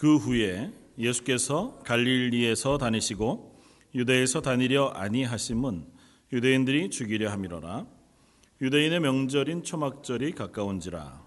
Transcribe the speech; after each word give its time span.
그 0.00 0.16
후에 0.16 0.72
예수께서 0.96 1.78
갈릴리에서 1.84 2.78
다니시고 2.78 3.60
유대에서 3.94 4.40
다니려 4.40 4.86
아니하심은 4.94 5.84
유대인들이 6.32 6.88
죽이려 6.88 7.30
함이로라. 7.30 7.86
유대인의 8.62 9.00
명절인 9.00 9.62
초막절이 9.62 10.32
가까운지라. 10.32 11.22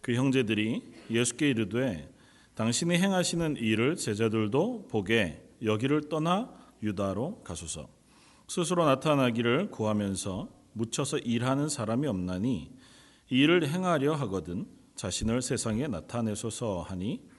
그 0.00 0.14
형제들이 0.14 0.82
예수께 1.10 1.50
이르되 1.50 2.10
당신이 2.54 2.96
행하시는 2.96 3.56
일을 3.56 3.96
제자들도 3.96 4.88
보게 4.88 5.46
여기를 5.62 6.08
떠나 6.08 6.50
유다로 6.82 7.42
가소서. 7.44 7.86
스스로 8.48 8.86
나타나기를 8.86 9.70
구하면서 9.70 10.48
묻혀서 10.72 11.18
일하는 11.18 11.68
사람이 11.68 12.06
없나니 12.06 12.72
일을 13.28 13.68
행하려 13.68 14.14
하거든 14.14 14.66
자신을 14.94 15.42
세상에 15.42 15.86
나타내소서 15.86 16.80
하니 16.80 17.35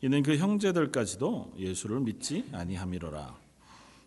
이는 0.00 0.22
그 0.22 0.36
형제들까지도 0.36 1.54
예수를 1.58 2.00
믿지 2.00 2.44
아니함이로라. 2.52 3.36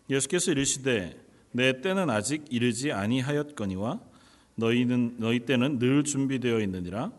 예수께서 0.08 0.50
이르시되 0.52 1.20
내 1.52 1.82
때는 1.82 2.08
아직 2.08 2.44
이르지 2.50 2.92
아니하였거니와 2.92 4.00
너희는 4.54 5.16
너희 5.18 5.40
때는 5.40 5.78
늘 5.78 6.02
준비되어 6.04 6.60
있느니라. 6.60 7.12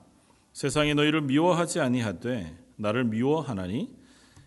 세상이 0.54 0.96
너희를 0.96 1.22
미워하지 1.22 1.80
아니하되 1.80 2.56
나를 2.78 3.04
미워하나니 3.06 3.90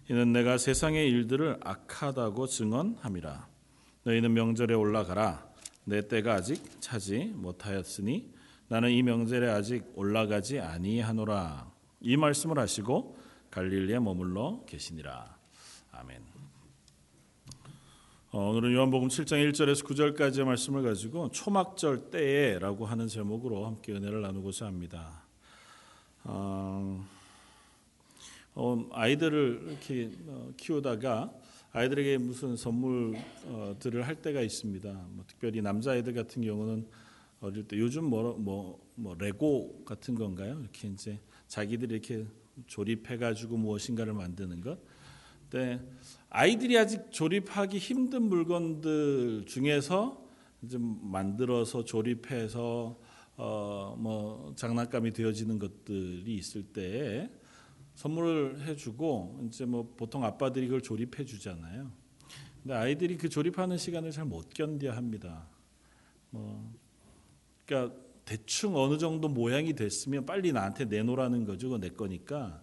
이는 0.09 0.32
내가 0.32 0.59
세상의 0.59 1.09
일들을 1.09 1.59
악하다고 1.62 2.48
증언함이라. 2.48 3.46
너희는 4.04 4.34
명절에 4.34 4.74
올라가라. 4.74 5.46
내 5.84 6.06
때가 6.06 6.34
아직 6.34 6.80
차지 6.80 7.32
못하였으니 7.34 8.29
나는 8.68 8.90
이 8.90 9.02
명절에 9.02 9.48
아직 9.48 9.84
올라가지 9.95 10.59
아니하노라. 10.59 11.70
이 12.01 12.16
말씀을 12.16 12.59
하시고 12.59 13.16
갈릴리에 13.56 13.98
머물러 14.01 14.60
계시니라 14.66 15.34
아멘. 15.92 16.20
어, 18.32 18.51
오늘은 18.51 18.74
요한복음 18.74 19.09
7장 19.09 19.51
1절에서 19.51 19.82
9절까지의 19.82 20.45
말씀을 20.45 20.82
가지고 20.82 21.30
초막절 21.30 22.10
때에라고 22.10 22.84
하는 22.84 23.09
제목으로 23.09 23.65
함께 23.65 23.95
은혜를 23.95 24.21
나누고자 24.21 24.66
합니다. 24.66 25.23
어, 26.24 27.02
어, 28.54 28.87
아이들을 28.93 29.68
이렇게 29.68 30.10
어, 30.27 30.52
키우다가 30.59 31.32
아이들에게 31.73 32.18
무슨 32.18 32.59
선물들을 32.59 34.07
할 34.07 34.16
때가 34.16 34.43
있습니다. 34.43 34.93
뭐 35.12 35.24
특별히 35.27 35.62
남자 35.62 35.93
아이들 35.93 36.12
같은 36.12 36.43
경우는 36.43 36.87
어릴 37.40 37.66
때 37.66 37.79
요즘 37.79 38.04
뭐, 38.04 38.34
뭐, 38.34 38.87
뭐 38.96 39.16
레고 39.18 39.82
같은 39.87 40.15
건가요? 40.15 40.59
이렇게 40.60 40.88
이제 40.88 41.18
자기들이 41.49 41.95
이렇게 41.95 42.27
조립해 42.66 43.16
가지고 43.18 43.57
무엇인가를 43.57 44.12
만드는 44.12 44.60
것. 44.60 44.79
근데 45.51 45.80
아이들이 46.30 46.76
아직 46.79 47.10
조립하기 47.10 47.79
힘든 47.79 48.23
물건들 48.24 49.45
중에서 49.46 50.26
이제 50.62 50.79
만들어서 50.80 51.84
조립해서 51.84 52.99
어 53.37 53.95
뭐 53.99 54.52
장난감이 54.57 55.12
되어지는 55.12 55.59
것들이 55.59 56.34
있을 56.37 56.62
때 56.62 57.30
선물을 57.95 58.66
해주고 58.66 59.45
이제 59.46 59.65
뭐 59.65 59.93
보통 59.96 60.24
아빠들이 60.24 60.66
그걸 60.66 60.80
조립해 60.82 61.24
주잖아요. 61.24 61.90
근데 62.62 62.74
아이들이 62.74 63.16
그 63.16 63.29
조립하는 63.29 63.79
시간을 63.79 64.10
잘 64.10 64.25
못 64.27 64.50
견뎌 64.50 64.93
합니다. 64.93 65.49
뭐 66.31 66.72
그러니까 67.65 67.97
대충 68.27 68.77
어느 68.77 68.99
정도 68.99 69.28
모양이 69.28 69.72
됐으면 69.72 70.27
빨리 70.27 70.53
나한테 70.53 70.84
내놓으라는 70.87 71.44
거죠. 71.47 71.69
그거 71.69 71.78
내 71.78 71.88
거니까. 71.91 72.60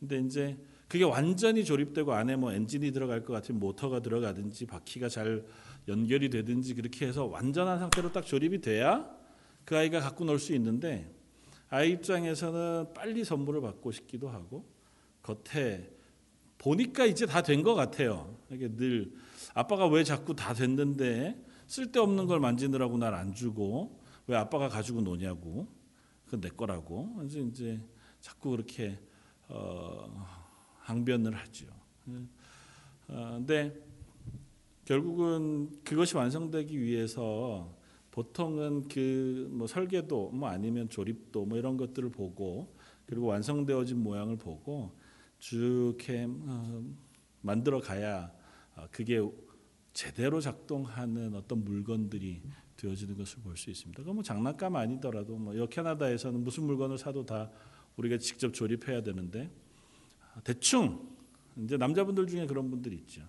근데 0.00 0.18
이제 0.18 0.58
그게 0.88 1.04
완전히 1.04 1.64
조립되고 1.64 2.12
안에 2.12 2.34
뭐 2.36 2.52
엔진이 2.52 2.90
들어갈 2.90 3.24
것 3.24 3.32
같으면 3.32 3.60
모터가 3.60 4.00
들어가든지 4.00 4.66
바퀴가 4.66 5.08
잘 5.08 5.44
연결이 5.86 6.28
되든지 6.28 6.74
그렇게 6.74 7.06
해서 7.06 7.26
완전한 7.26 7.78
상태로 7.78 8.12
딱 8.12 8.26
조립이 8.26 8.60
돼야 8.60 9.08
그 9.64 9.76
아이가 9.76 10.00
갖고 10.00 10.24
놀 10.24 10.38
수 10.40 10.52
있는데 10.54 11.10
아이 11.70 11.92
입장에서는 11.92 12.92
빨리 12.92 13.24
선물을 13.24 13.60
받고 13.60 13.92
싶기도 13.92 14.28
하고 14.28 14.64
겉에 15.22 15.88
보니까 16.58 17.04
이제 17.06 17.24
다 17.24 17.42
된 17.42 17.62
것 17.62 17.74
같아요. 17.76 18.36
이게 18.50 18.68
늘 18.74 19.12
아빠가 19.54 19.86
왜 19.86 20.02
자꾸 20.02 20.34
다 20.34 20.54
됐는데 20.54 21.40
쓸데없는 21.68 22.26
걸 22.26 22.40
만지느라고 22.40 22.98
날 22.98 23.14
안 23.14 23.32
주고 23.34 23.97
왜 24.28 24.36
아빠가 24.36 24.68
가지고 24.68 25.00
노냐고 25.00 25.66
그건 26.24 26.40
내 26.40 26.48
거라고 26.50 27.20
이제 27.24 27.40
이제 27.40 27.80
자꾸 28.20 28.50
그렇게 28.50 28.98
어, 29.48 30.26
항변을 30.78 31.34
하죠. 31.34 31.66
어, 33.08 33.34
근데 33.38 33.74
결국은 34.84 35.70
그것이 35.82 36.16
완성되기 36.16 36.78
위해서 36.80 37.74
보통은 38.10 38.88
그 38.88 39.48
뭐 39.50 39.66
설계도 39.66 40.30
뭐 40.30 40.48
아니면 40.48 40.88
조립도 40.88 41.46
뭐 41.46 41.58
이런 41.58 41.76
것들을 41.76 42.10
보고 42.10 42.74
그리고 43.06 43.26
완성되어진 43.26 43.98
모양을 44.02 44.36
보고 44.36 44.92
쭉 45.38 45.96
어, 46.46 46.84
만들어 47.40 47.80
가야 47.80 48.32
어, 48.76 48.86
그게 48.90 49.20
제대로 49.92 50.40
작동하는 50.40 51.34
어떤 51.34 51.64
물건들이 51.64 52.42
되어지는 52.78 53.16
것을 53.16 53.40
볼 53.42 53.56
수 53.56 53.70
있습니다. 53.70 54.02
그뭐 54.02 54.22
장난감 54.22 54.76
아니더라도 54.76 55.36
뭐 55.36 55.66
캐나다에서는 55.66 56.42
무슨 56.42 56.64
물건을 56.64 56.96
사도 56.96 57.26
다 57.26 57.50
우리가 57.96 58.18
직접 58.18 58.54
조립해야 58.54 59.02
되는데 59.02 59.50
대충 60.44 61.08
이제 61.56 61.76
남자분들 61.76 62.26
중에 62.28 62.46
그런 62.46 62.70
분들이 62.70 62.96
있죠. 62.96 63.22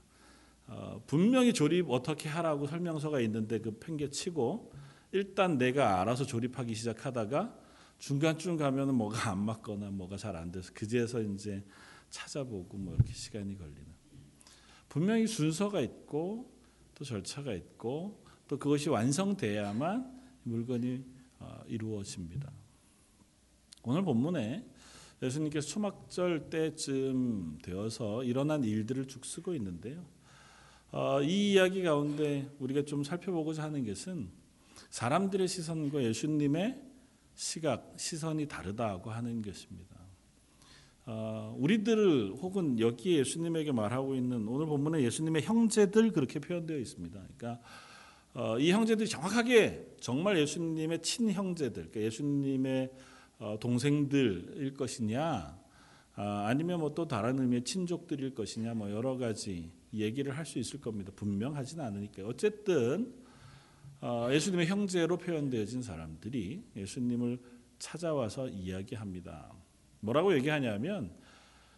어, 0.67 1.01
분명히 1.07 1.51
조립 1.51 1.89
어떻게 1.89 2.29
하라고 2.29 2.67
설명서가 2.67 3.19
있는데 3.21 3.59
그 3.59 3.71
팽개치고 3.71 4.71
일단 5.11 5.57
내가 5.57 5.99
알아서 5.99 6.25
조립하기 6.25 6.75
시작하다가 6.75 7.57
중간쯤 7.97 8.57
가면은 8.57 8.93
뭐가 8.93 9.31
안 9.31 9.39
맞거나 9.39 9.89
뭐가 9.89 10.15
잘 10.17 10.35
안 10.35 10.51
돼서 10.51 10.71
그제서 10.75 11.21
이제 11.21 11.65
찾아보고 12.11 12.77
뭐 12.77 12.93
이렇게 12.93 13.11
시간이 13.13 13.57
걸리는. 13.57 13.85
분명히 14.87 15.25
순서가 15.25 15.81
있고 15.81 16.51
또 16.93 17.03
절차가 17.03 17.53
있고 17.53 18.23
또 18.49 18.57
그것이 18.57 18.89
완성돼야만 18.89 20.19
물건이 20.43 21.03
어, 21.39 21.61
이루어집니다. 21.67 22.51
오늘 23.83 24.03
본문에 24.03 24.65
예수님께서 25.21 25.67
초막절 25.67 26.49
때쯤 26.49 27.59
되어서 27.61 28.23
일어난 28.23 28.63
일들을 28.63 29.07
쭉 29.07 29.23
쓰고 29.23 29.53
있는데요. 29.53 30.03
어, 30.91 31.21
이 31.21 31.53
이야기 31.53 31.83
가운데 31.83 32.49
우리가 32.59 32.83
좀 32.83 33.03
살펴보고자 33.03 33.63
하는 33.63 33.85
것은 33.85 34.29
사람들의 34.89 35.47
시선과 35.47 36.03
예수님의 36.03 36.81
시각, 37.35 37.93
시선이 37.97 38.47
다르다고 38.47 39.11
하는 39.11 39.43
것입니다. 39.43 39.95
어, 41.05 41.55
우리들 41.59 42.31
혹은 42.41 42.79
여기에 42.79 43.19
예수님에게 43.19 43.71
말하고 43.73 44.15
있는 44.15 44.47
오늘 44.47 44.65
본문에 44.65 45.03
예수님의 45.03 45.43
형제들 45.43 46.11
그렇게 46.11 46.39
표현되어 46.39 46.77
있습니다. 46.77 47.27
그러니까 47.37 47.61
어, 48.33 48.59
이 48.59 48.71
형제들이 48.71 49.09
정확하게 49.09 49.95
정말 49.99 50.37
예수님의 50.39 51.01
친형제들, 51.01 51.89
그러니까 51.89 52.01
예수님의 52.01 52.91
어, 53.39 53.57
동생들일 53.59 54.73
것이냐, 54.75 55.57
아, 56.15 56.45
아니면 56.47 56.79
뭐 56.79 56.93
또 56.93 57.07
다른 57.07 57.39
의미의 57.39 57.63
친족들일 57.63 58.35
것이냐, 58.35 58.73
뭐 58.73 58.91
여러 58.91 59.17
가지 59.17 59.71
얘기를 59.93 60.37
할 60.37 60.45
수 60.45 60.59
있을 60.59 60.79
겁니다. 60.81 61.11
분명하지는 61.15 61.83
않으니까. 61.83 62.23
어쨌든 62.25 63.13
어, 64.01 64.29
예수님의 64.31 64.67
형제로 64.67 65.17
표현되어진 65.17 65.81
사람들이 65.81 66.63
예수님을 66.75 67.39
찾아와서 67.79 68.47
이야기합니다. 68.47 69.51
뭐라고 70.01 70.33
얘기하냐면 70.35 71.11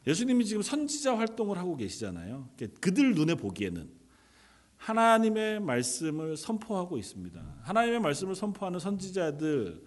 예수님이 0.06 0.46
지금 0.46 0.62
선지자 0.62 1.18
활동을 1.18 1.58
하고 1.58 1.76
계시잖아요. 1.76 2.50
그들 2.80 3.14
눈에 3.14 3.36
보기에는 3.36 4.01
하나님의 4.82 5.60
말씀을 5.60 6.36
선포하고 6.36 6.98
있습니다. 6.98 7.40
하나님의 7.62 8.00
말씀을 8.00 8.34
선포하는 8.34 8.80
선지자들은 8.80 9.80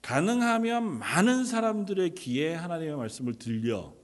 가능하면 0.00 0.98
많은 0.98 1.44
사람들의 1.44 2.14
귀에 2.14 2.54
하나님의 2.54 2.96
말씀을 2.96 3.34
들려 3.34 3.94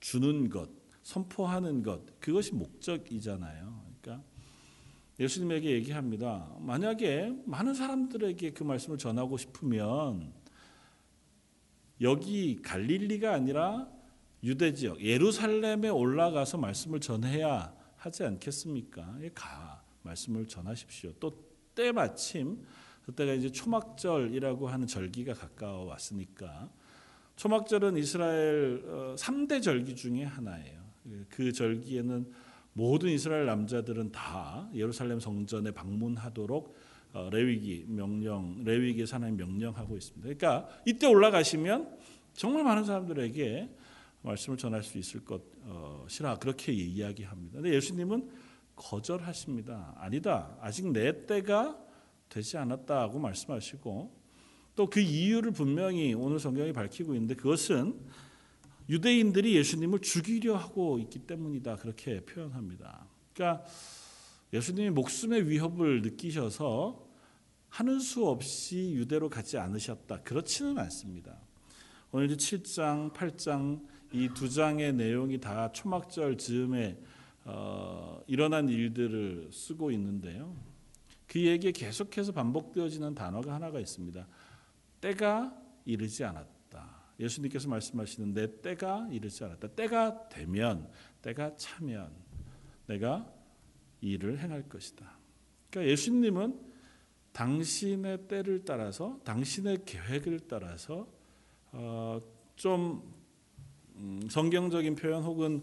주는 0.00 0.48
것, 0.48 0.70
선포하는 1.02 1.82
것, 1.82 2.18
그것이 2.20 2.54
목적이잖아요. 2.54 3.82
그러니까 4.00 4.24
예수님에게 5.20 5.72
얘기합니다. 5.72 6.50
만약에 6.60 7.36
많은 7.44 7.74
사람들에게 7.74 8.52
그 8.52 8.62
말씀을 8.62 8.96
전하고 8.96 9.36
싶으면 9.36 10.32
여기 12.00 12.62
갈릴리가 12.62 13.34
아니라 13.34 13.88
유대 14.42 14.72
지역 14.72 15.02
예루살렘에 15.02 15.90
올라가서 15.90 16.56
말씀을 16.56 17.00
전해야 17.00 17.75
하지 18.06 18.24
않겠습니까? 18.24 19.18
가 19.34 19.82
말씀을 20.02 20.46
전하십시오. 20.46 21.12
또 21.18 21.36
때마침 21.74 22.64
그때가 23.04 23.32
이제 23.34 23.50
초막절이라고 23.50 24.68
하는 24.68 24.86
절기가 24.86 25.34
가까워 25.34 25.86
왔으니까 25.86 26.70
초막절은 27.34 27.96
이스라엘 27.96 28.82
3대 29.16 29.60
절기 29.60 29.96
중에 29.96 30.22
하나예요. 30.22 30.80
그 31.28 31.52
절기에는 31.52 32.32
모든 32.72 33.10
이스라엘 33.10 33.46
남자들은 33.46 34.12
다 34.12 34.68
예루살렘 34.74 35.18
성전에 35.18 35.72
방문하도록 35.72 36.76
어, 37.12 37.30
레위기 37.32 37.86
명령, 37.88 38.62
레위기 38.64 39.04
하나님 39.10 39.36
명령하고 39.38 39.96
있습니다. 39.96 40.22
그러니까 40.22 40.68
이때 40.84 41.06
올라가시면 41.06 41.98
정말 42.34 42.62
많은 42.64 42.84
사람들에게 42.84 43.70
말씀을 44.26 44.58
전할 44.58 44.82
수 44.82 44.98
있을 44.98 45.24
것이라 45.24 46.32
어, 46.32 46.38
그렇게 46.38 46.72
이야기합니다. 46.72 47.60
근데 47.60 47.74
예수님은 47.74 48.28
거절하십니다. 48.74 49.94
아니다. 49.96 50.56
아직 50.60 50.90
내 50.92 51.26
때가 51.26 51.78
되지 52.28 52.58
않았다고 52.58 53.18
말씀하시고 53.18 54.26
또 54.76 54.86
그 54.86 55.00
이유를 55.00 55.52
분명히 55.52 56.12
오늘 56.12 56.38
성경이 56.38 56.72
밝히고 56.72 57.14
있는데 57.14 57.34
그것은 57.34 57.98
유대인들이 58.88 59.56
예수님을 59.56 60.00
죽이려 60.00 60.56
하고 60.56 60.98
있기 60.98 61.20
때문이다. 61.20 61.76
그렇게 61.76 62.20
표현합니다. 62.20 63.06
그러니까 63.32 63.64
예수님이 64.52 64.90
목숨의 64.90 65.48
위협을 65.48 66.02
느끼셔서 66.02 67.04
하는 67.68 67.98
수 67.98 68.28
없이 68.28 68.92
유대로 68.92 69.28
가지 69.28 69.58
않으셨다. 69.58 70.22
그렇지는 70.22 70.78
않습니다. 70.78 71.40
오늘 72.12 72.28
7장, 72.28 73.12
8장 73.12 73.80
이 74.12 74.28
두 74.34 74.48
장의 74.48 74.92
내용이 74.94 75.38
다 75.38 75.70
초막절 75.72 76.38
즈음에 76.38 76.98
어, 77.44 78.20
일어난 78.26 78.68
일들을 78.68 79.50
쓰고 79.52 79.90
있는데요. 79.92 80.56
그 81.26 81.44
얘기에 81.44 81.72
계속해서 81.72 82.32
반복되어지는 82.32 83.14
단어가 83.14 83.54
하나가 83.54 83.78
있습니다. 83.78 84.26
때가 85.00 85.56
이르지 85.84 86.24
않았다. 86.24 86.56
예수님께서 87.20 87.68
말씀하시는 87.68 88.34
내 88.34 88.60
때가 88.60 89.08
이르지 89.10 89.44
않았다. 89.44 89.68
때가 89.68 90.28
되면, 90.28 90.90
때가 91.22 91.56
차면 91.56 92.10
내가 92.86 93.32
일을 94.00 94.38
행할 94.38 94.68
것이다. 94.68 95.18
그러니까 95.70 95.92
예수님은 95.92 96.60
당신의 97.32 98.28
때를 98.28 98.64
따라서, 98.64 99.20
당신의 99.24 99.84
계획을 99.84 100.40
따라서 100.48 101.08
어, 101.72 102.20
좀 102.56 103.15
음, 103.96 104.20
성경적인 104.30 104.94
표현 104.96 105.22
혹은 105.22 105.62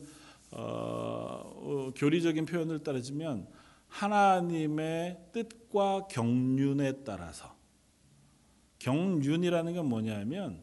어, 0.52 0.60
어, 0.60 1.92
교리적인 1.96 2.46
표현을 2.46 2.80
따르면 2.84 3.48
하나님의 3.88 5.18
뜻과 5.32 6.08
경륜에 6.10 7.04
따라서 7.04 7.56
경륜이라는 8.80 9.76
건 9.76 9.88
뭐냐면 9.88 10.62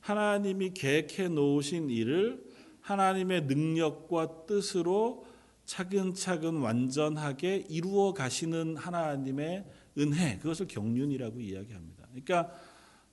하나님이 0.00 0.70
계획해 0.74 1.28
놓으신 1.28 1.90
일을 1.90 2.44
하나님의 2.80 3.42
능력과 3.42 4.46
뜻으로 4.46 5.26
차근차근 5.64 6.58
완전하게 6.60 7.66
이루어 7.68 8.14
가시는 8.14 8.76
하나님의 8.76 9.64
은혜 9.98 10.38
그것을 10.38 10.68
경륜이라고 10.68 11.40
이야기합니다. 11.40 12.06
그러니까 12.10 12.52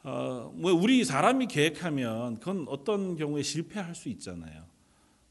어, 0.04 0.52
뭐 0.54 0.74
우리 0.74 1.06
사람이 1.06 1.48
계획하면 1.48 2.40
그건 2.40 2.66
어떤 2.68 3.16
경우에 3.16 3.42
실패할 3.42 3.96
수 3.96 4.10
있잖아요. 4.10 4.66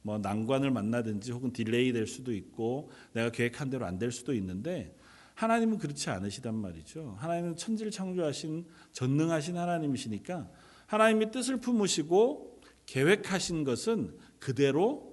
뭐 0.00 0.18
난관을 0.18 0.70
만나든지 0.70 1.30
혹은 1.30 1.52
delay 1.52 1.92
될 1.92 2.06
수도 2.06 2.32
있고 2.32 2.90
내가 3.12 3.30
계획한 3.30 3.70
대로 3.70 3.84
안 3.86 3.98
될 3.98 4.10
수도 4.10 4.34
있는데 4.34 4.96
하나님은 5.34 5.78
그렇지 5.78 6.10
않으시단 6.10 6.54
말이죠. 6.54 7.16
하나님은 7.18 7.56
천지를 7.56 7.92
창조하신 7.92 8.66
전능하신 8.92 9.56
하나님이시니까 9.56 10.50
하나님이 10.86 11.30
뜻을 11.30 11.58
품으시고 11.58 12.60
계획하신 12.86 13.64
것은 13.64 14.16
그대로 14.38 15.12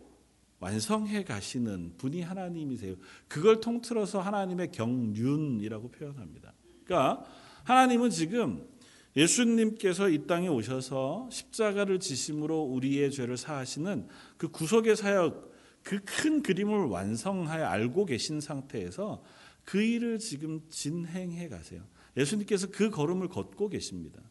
완성해 0.60 1.24
가시는 1.24 1.94
분이 1.98 2.22
하나님이세요. 2.22 2.96
그걸 3.28 3.60
통틀어서 3.62 4.20
하나님의 4.20 4.72
경륜이라고 4.72 5.92
표현합니다. 5.92 6.54
그러니까 6.84 7.26
하나님은 7.64 8.10
지금 8.10 8.68
예수님께서 9.16 10.10
이 10.10 10.28
땅에 10.28 10.48
오셔서 10.48 11.30
십자가를 11.32 12.00
지심으로 12.00 12.62
우리의 12.64 13.12
죄를 13.12 13.38
사하시는 13.38 14.08
그 14.38 14.50
구속의 14.50 14.96
사역 14.96 15.50
그 15.84 16.00
큰 16.04 16.42
그림을 16.44 16.86
완성하여 16.86 17.66
알고 17.66 18.06
계신 18.06 18.42
상태에서 18.42 19.24
그 19.66 19.82
일을 19.82 20.20
지금 20.20 20.62
진행해 20.70 21.48
가세요. 21.48 21.84
예수님께서 22.18 22.68
그 22.68 22.90
걸음을 22.90 23.28
걷고 23.28 23.70
계십니다. 23.70 24.22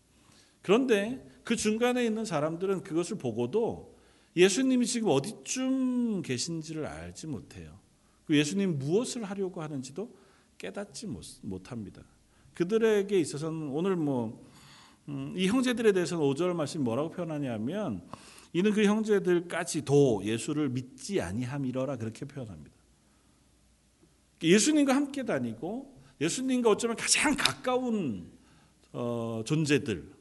그런데 0.63 1.25
그 1.45 1.57
중간에 1.57 2.05
있는 2.05 2.25
사람들은 2.25 2.83
그것을 2.83 3.19
보고도 3.19 3.97
예수님이 4.37 4.87
지금 4.87 5.09
어디쯤 5.09 6.23
계신지를 6.23 6.87
알지 6.87 7.27
못해요. 7.27 7.79
그 8.27 8.37
예수님 8.37 8.79
무엇을 8.79 9.25
하려고 9.25 9.63
하는지도 9.63 10.15
깨닫지 10.59 11.09
못합니다. 11.43 12.03
그들에게 12.55 13.19
있어서는 13.19 13.69
오늘 13.69 13.97
뭐 13.97 14.45
이 15.09 15.11
음, 15.11 15.35
형제들에 15.35 15.93
대해서는 15.93 16.23
5절 16.23 16.55
말씀 16.55 16.85
뭐라고 16.85 17.11
표현하냐면 17.11 18.03
이는 18.53 18.73
그 18.73 18.85
형제들까지도 18.85 20.21
예수를 20.25 20.69
믿지 20.69 21.23
아니함이러라 21.23 21.97
그렇게 21.97 22.27
표현합니다. 22.27 22.77
예수님과 24.43 24.95
함께 24.95 25.25
다니고 25.25 25.99
예수님과 26.21 26.71
어쩌면 26.71 26.97
가장 26.97 27.35
가까운 27.37 28.31
어, 28.93 29.43
존재들 29.47 30.13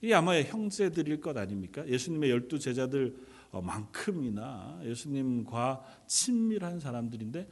이 0.00 0.12
아마 0.14 0.40
형제들일 0.40 1.20
것 1.20 1.36
아닙니까? 1.36 1.86
예수님의 1.86 2.30
열두 2.30 2.58
제자들 2.58 3.14
만큼이나 3.52 4.80
예수님과 4.82 5.84
친밀한 6.06 6.80
사람들인데 6.80 7.46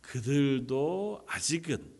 그들도 0.00 1.24
아직은 1.28 1.95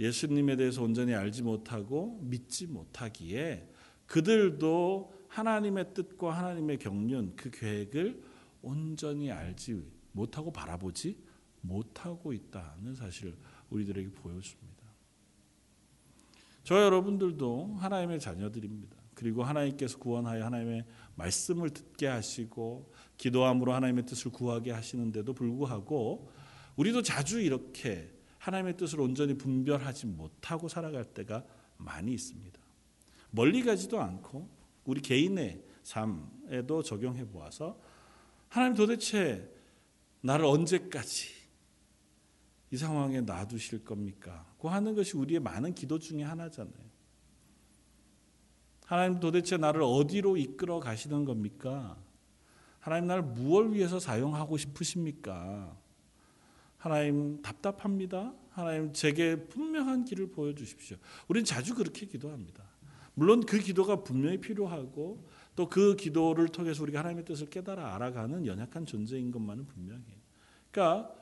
예수님에 0.00 0.56
대해서 0.56 0.82
온전히 0.82 1.14
알지 1.14 1.42
못하고 1.42 2.20
믿지 2.22 2.66
못하기에 2.66 3.68
그들도 4.06 5.12
하나님의 5.28 5.92
뜻과 5.94 6.36
하나님의 6.36 6.78
경륜 6.78 7.34
그 7.36 7.50
계획을 7.50 8.22
온전히 8.62 9.30
알지 9.30 9.82
못하고 10.12 10.52
바라보지 10.52 11.18
못하고 11.60 12.32
있다는 12.32 12.94
사실을 12.94 13.36
우리들에게 13.70 14.10
보여줍니다. 14.12 14.78
저 16.64 16.82
여러분들도 16.82 17.76
하나님의 17.78 18.20
자녀들입니다. 18.20 18.96
그리고 19.14 19.42
하나님께서 19.42 19.98
구원하여 19.98 20.44
하나님의 20.44 20.84
말씀을 21.16 21.70
듣게 21.70 22.06
하시고 22.06 22.92
기도함으로 23.16 23.72
하나님의 23.72 24.06
뜻을 24.06 24.30
구하게 24.30 24.70
하시는데도 24.70 25.32
불구하고 25.32 26.30
우리도 26.76 27.02
자주 27.02 27.40
이렇게 27.40 28.17
하나님의 28.38 28.76
뜻을 28.76 29.00
온전히 29.00 29.34
분별하지 29.36 30.06
못하고 30.06 30.68
살아갈 30.68 31.04
때가 31.04 31.44
많이 31.76 32.12
있습니다. 32.12 32.58
멀리 33.30 33.62
가지도 33.62 34.00
않고 34.00 34.48
우리 34.84 35.00
개인의 35.00 35.62
삶에도 35.82 36.82
적용해 36.82 37.26
보아서 37.26 37.78
하나님 38.48 38.74
도대체 38.76 39.52
나를 40.20 40.44
언제까지 40.44 41.28
이 42.70 42.76
상황에 42.76 43.20
놔두실 43.20 43.84
겁니까? 43.84 44.46
고 44.58 44.68
하는 44.68 44.94
것이 44.94 45.16
우리의 45.16 45.40
많은 45.40 45.74
기도 45.74 45.98
중에 45.98 46.22
하나잖아요. 46.22 46.88
하나님 48.84 49.20
도대체 49.20 49.56
나를 49.56 49.82
어디로 49.82 50.36
이끌어 50.36 50.80
가시는 50.80 51.24
겁니까? 51.24 51.98
하나님 52.80 53.06
나를 53.06 53.22
무엇 53.22 53.70
위해서 53.70 54.00
사용하고 54.00 54.56
싶으십니까? 54.56 55.76
하나님 56.78 57.42
답답합니다. 57.42 58.34
하나님 58.50 58.92
제게 58.92 59.36
분명한 59.48 60.04
길을 60.04 60.30
보여주십시오. 60.30 60.96
우리는 61.28 61.44
자주 61.44 61.74
그렇게 61.74 62.06
기도합니다. 62.06 62.64
물론 63.14 63.44
그 63.44 63.58
기도가 63.58 64.02
분명히 64.02 64.38
필요하고 64.38 65.26
또 65.58 65.68
그 65.68 65.96
기도를 65.96 66.48
통해서 66.48 66.84
우리가 66.84 67.00
하나님의 67.00 67.24
뜻을 67.24 67.50
깨달아 67.50 67.96
알아가는 67.96 68.46
연약한 68.46 68.86
존재인 68.86 69.32
것만은 69.32 69.66
분명해요. 69.66 70.16
그러니까 70.70 71.12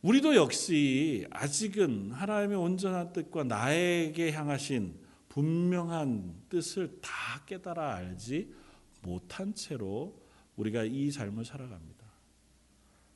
우리도 0.00 0.36
역시 0.36 1.26
아직은 1.30 2.12
하나님의 2.12 2.56
온전한 2.56 3.12
뜻과 3.12 3.44
나에게 3.44 4.32
향하신 4.32 4.98
분명한 5.28 6.44
뜻을 6.48 6.98
다 7.02 7.10
깨달아 7.44 7.96
알지 7.96 8.54
못한 9.02 9.54
채로 9.54 10.18
우리가 10.56 10.84
이 10.84 11.10
삶을 11.10 11.44
살아갑니다. 11.44 11.95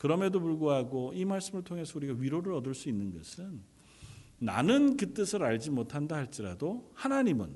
그럼에도 0.00 0.40
불구하고 0.40 1.12
이 1.14 1.26
말씀을 1.26 1.62
통해서 1.62 1.98
우리가 1.98 2.14
위로를 2.14 2.54
얻을 2.54 2.74
수 2.74 2.88
있는 2.88 3.12
것은 3.12 3.60
나는 4.38 4.96
그 4.96 5.12
뜻을 5.12 5.42
알지 5.42 5.70
못한다 5.70 6.16
할지라도 6.16 6.90
하나님은 6.94 7.54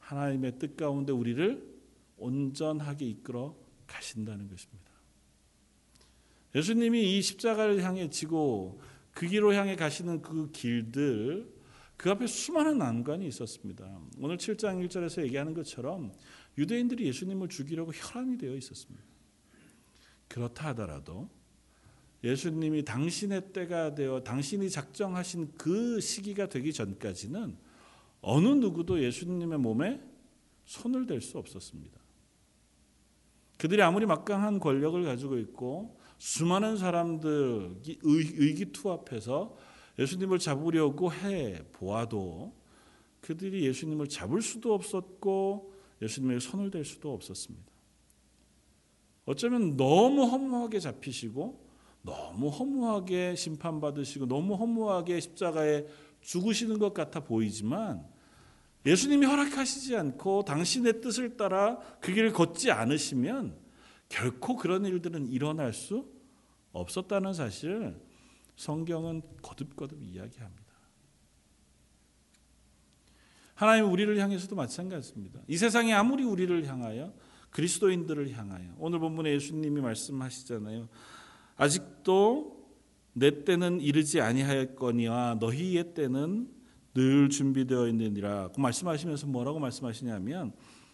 하나님의 0.00 0.58
뜻 0.58 0.76
가운데 0.76 1.12
우리를 1.12 1.64
온전하게 2.16 3.06
이끌어 3.06 3.54
가신다는 3.86 4.48
것입니다. 4.48 4.90
예수님이 6.56 7.16
이 7.16 7.22
십자가를 7.22 7.84
향해 7.84 8.10
지고 8.10 8.80
그 9.12 9.28
길로 9.28 9.54
향해 9.54 9.76
가시는 9.76 10.22
그 10.22 10.50
길들 10.50 11.54
그 11.96 12.10
앞에 12.10 12.26
수많은 12.26 12.78
난관이 12.78 13.28
있었습니다. 13.28 14.00
오늘 14.18 14.38
7장 14.38 14.84
1절에서 14.88 15.22
얘기하는 15.22 15.54
것처럼 15.54 16.12
유대인들이 16.58 17.06
예수님을 17.06 17.48
죽이려고 17.48 17.92
혈안이 17.94 18.38
되어 18.38 18.56
있었습니다. 18.56 19.04
그렇다 20.26 20.70
하더라도 20.70 21.30
예수님이 22.22 22.84
당신의 22.84 23.52
때가 23.52 23.94
되어 23.94 24.22
당신이 24.22 24.68
작정하신 24.70 25.52
그 25.56 26.00
시기가 26.00 26.48
되기 26.48 26.72
전까지는 26.72 27.56
어느 28.20 28.48
누구도 28.48 29.02
예수님의 29.02 29.58
몸에 29.58 30.00
손을 30.66 31.06
댈 31.06 31.20
수 31.20 31.38
없었습니다. 31.38 31.98
그들이 33.58 33.82
아무리 33.82 34.06
막강한 34.06 34.58
권력을 34.60 35.02
가지고 35.04 35.38
있고 35.38 35.98
수많은 36.18 36.76
사람들이 36.76 37.98
의기투합해서 38.02 39.56
예수님을 39.98 40.38
잡으려고 40.38 41.12
해 41.12 41.62
보아도 41.72 42.54
그들이 43.20 43.66
예수님을 43.66 44.08
잡을 44.08 44.40
수도 44.40 44.74
없었고 44.74 45.74
예수님에게 46.00 46.40
손을 46.40 46.70
댈 46.70 46.84
수도 46.84 47.12
없었습니다. 47.12 47.70
어쩌면 49.26 49.76
너무 49.76 50.24
허무하게 50.24 50.80
잡히시고 50.80 51.69
너무 52.02 52.48
허무하게 52.48 53.34
심판받으시고 53.34 54.26
너무 54.26 54.54
허무하게 54.54 55.20
십자가에 55.20 55.86
죽으시는 56.22 56.78
것 56.78 56.94
같아 56.94 57.20
보이지만 57.20 58.06
예수님이 58.86 59.26
허락하시지 59.26 59.96
않고 59.96 60.44
당신의 60.44 61.00
뜻을 61.02 61.36
따라 61.36 61.78
그 62.00 62.14
길을 62.14 62.32
걷지 62.32 62.70
않으시면 62.70 63.56
결코 64.08 64.56
그런 64.56 64.86
일들은 64.86 65.28
일어날 65.28 65.72
수 65.72 66.08
없었다는 66.72 67.34
사실 67.34 67.96
성경은 68.56 69.22
거듭거듭 69.42 70.02
이야기합니다. 70.02 70.70
하나님 73.54 73.92
우리를 73.92 74.16
향해서도 74.18 74.56
마찬가지입니다. 74.56 75.40
이 75.46 75.58
세상이 75.58 75.92
아무리 75.92 76.24
우리를 76.24 76.66
향하여 76.66 77.12
그리스도인들을 77.50 78.30
향하여 78.32 78.74
오늘 78.78 78.98
본문에 79.00 79.32
예수님이 79.32 79.82
말씀하시잖아요. 79.82 80.88
아직도 81.60 82.58
내 83.12 83.44
때는 83.44 83.82
이르지 83.82 84.22
아니하였거니와 84.22 85.36
너희의 85.40 85.92
때는 85.92 86.48
늘 86.94 87.28
준비되어 87.28 87.86
있느니라. 87.88 88.48
그 88.48 88.60
말씀하시면서 88.60 89.26
뭐라고 89.26 89.58
말씀하시냐면 89.58 90.52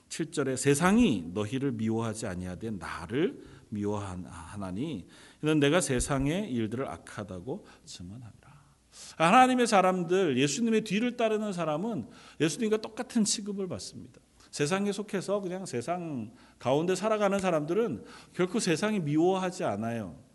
7절에 0.08 0.56
세상이 0.56 1.30
너희를 1.32 1.70
미워하지 1.70 2.26
아니하되 2.26 2.72
나를 2.72 3.44
미워하나니 3.68 5.06
이는 5.42 5.60
내가 5.60 5.80
세상의 5.80 6.50
일들을 6.50 6.88
악하다고 6.88 7.64
증언합니다. 7.84 8.56
하나님의 9.18 9.68
사람들, 9.68 10.36
예수님의 10.36 10.82
뒤를 10.82 11.16
따르는 11.16 11.52
사람은 11.52 12.08
예수님과 12.40 12.78
똑같은 12.78 13.22
취급을 13.22 13.68
받습니다. 13.68 14.20
세상에 14.50 14.90
속해서 14.90 15.40
그냥 15.40 15.64
세상 15.64 16.32
가운데 16.58 16.96
살아가는 16.96 17.38
사람들은 17.38 18.04
결코 18.32 18.58
세상이 18.58 19.00
미워하지 19.00 19.62
않아요. 19.62 20.25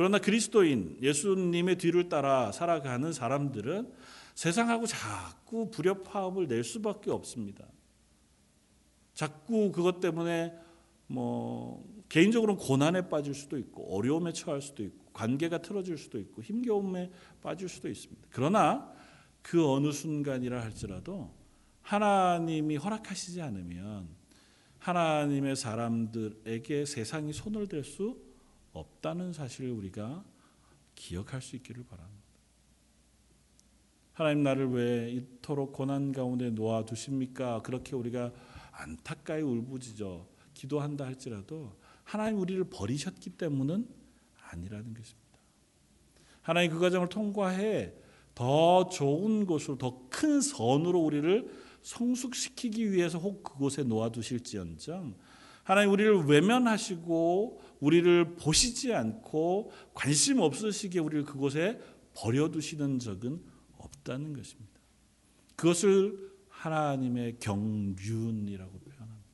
그러나 0.00 0.18
그리스도인, 0.18 0.96
예수님의 1.02 1.76
뒤를 1.76 2.08
따라 2.08 2.52
살아가는 2.52 3.12
사람들은 3.12 3.92
세상하고 4.34 4.86
자꾸 4.86 5.70
불협화음을 5.70 6.48
낼 6.48 6.64
수밖에 6.64 7.10
없습니다. 7.10 7.66
자꾸 9.12 9.70
그것 9.72 10.00
때문에 10.00 10.54
뭐 11.06 11.86
개인적으로 12.08 12.56
고난에 12.56 13.10
빠질 13.10 13.34
수도 13.34 13.58
있고 13.58 13.94
어려움에 13.94 14.32
처할 14.32 14.62
수도 14.62 14.82
있고 14.84 15.04
관계가 15.12 15.58
틀어질 15.58 15.98
수도 15.98 16.18
있고 16.18 16.40
힘겨움에 16.40 17.10
빠질 17.42 17.68
수도 17.68 17.90
있습니다. 17.90 18.26
그러나 18.30 18.90
그 19.42 19.70
어느 19.70 19.92
순간이라 19.92 20.62
할지라도 20.62 21.30
하나님이 21.82 22.76
허락하시지 22.76 23.42
않으면 23.42 24.08
하나님의 24.78 25.56
사람들에게 25.56 26.86
세상이 26.86 27.34
손을 27.34 27.66
댈수 27.66 28.29
없다는 28.72 29.32
사실을 29.32 29.70
우리가 29.70 30.24
기억할 30.94 31.42
수 31.42 31.56
있기를 31.56 31.84
바랍니다. 31.84 32.20
하나님 34.12 34.42
나를 34.42 34.70
왜 34.70 35.10
이토록 35.10 35.72
고난 35.72 36.12
가운데 36.12 36.50
놓아 36.50 36.84
두십니까? 36.84 37.62
그렇게 37.62 37.96
우리가 37.96 38.32
안타까이 38.72 39.40
울부짖어 39.42 40.26
기도한다 40.54 41.06
할지라도 41.06 41.74
하나님 42.04 42.38
우리를 42.38 42.62
버리셨기 42.64 43.30
때문은 43.30 43.88
아니라는 44.50 44.94
것입니다. 44.94 45.38
하나님 46.42 46.72
그 46.72 46.78
과정을 46.78 47.08
통과해 47.08 47.94
더 48.34 48.88
좋은 48.88 49.46
곳으로 49.46 49.78
더 49.78 50.10
큰 50.20 50.42
선으로 50.42 51.00
우리를 51.00 51.50
성숙시키기 51.80 52.92
위해서 52.92 53.18
혹 53.18 53.42
그곳에 53.42 53.82
놓아두실지언정 53.84 55.14
하나님 55.62 55.92
우리를 55.92 56.24
외면하시고 56.24 57.60
우리를 57.80 58.36
보시지 58.36 58.94
않고 58.94 59.72
관심 59.94 60.40
없으시게 60.40 60.98
우리를 60.98 61.24
그곳에 61.24 61.80
버려두시는 62.14 62.98
적은 62.98 63.40
없다는 63.78 64.32
것입니다. 64.34 64.80
그것을 65.56 66.30
하나님의 66.48 67.38
경륜이라고 67.38 68.78
표현합니다. 68.78 69.30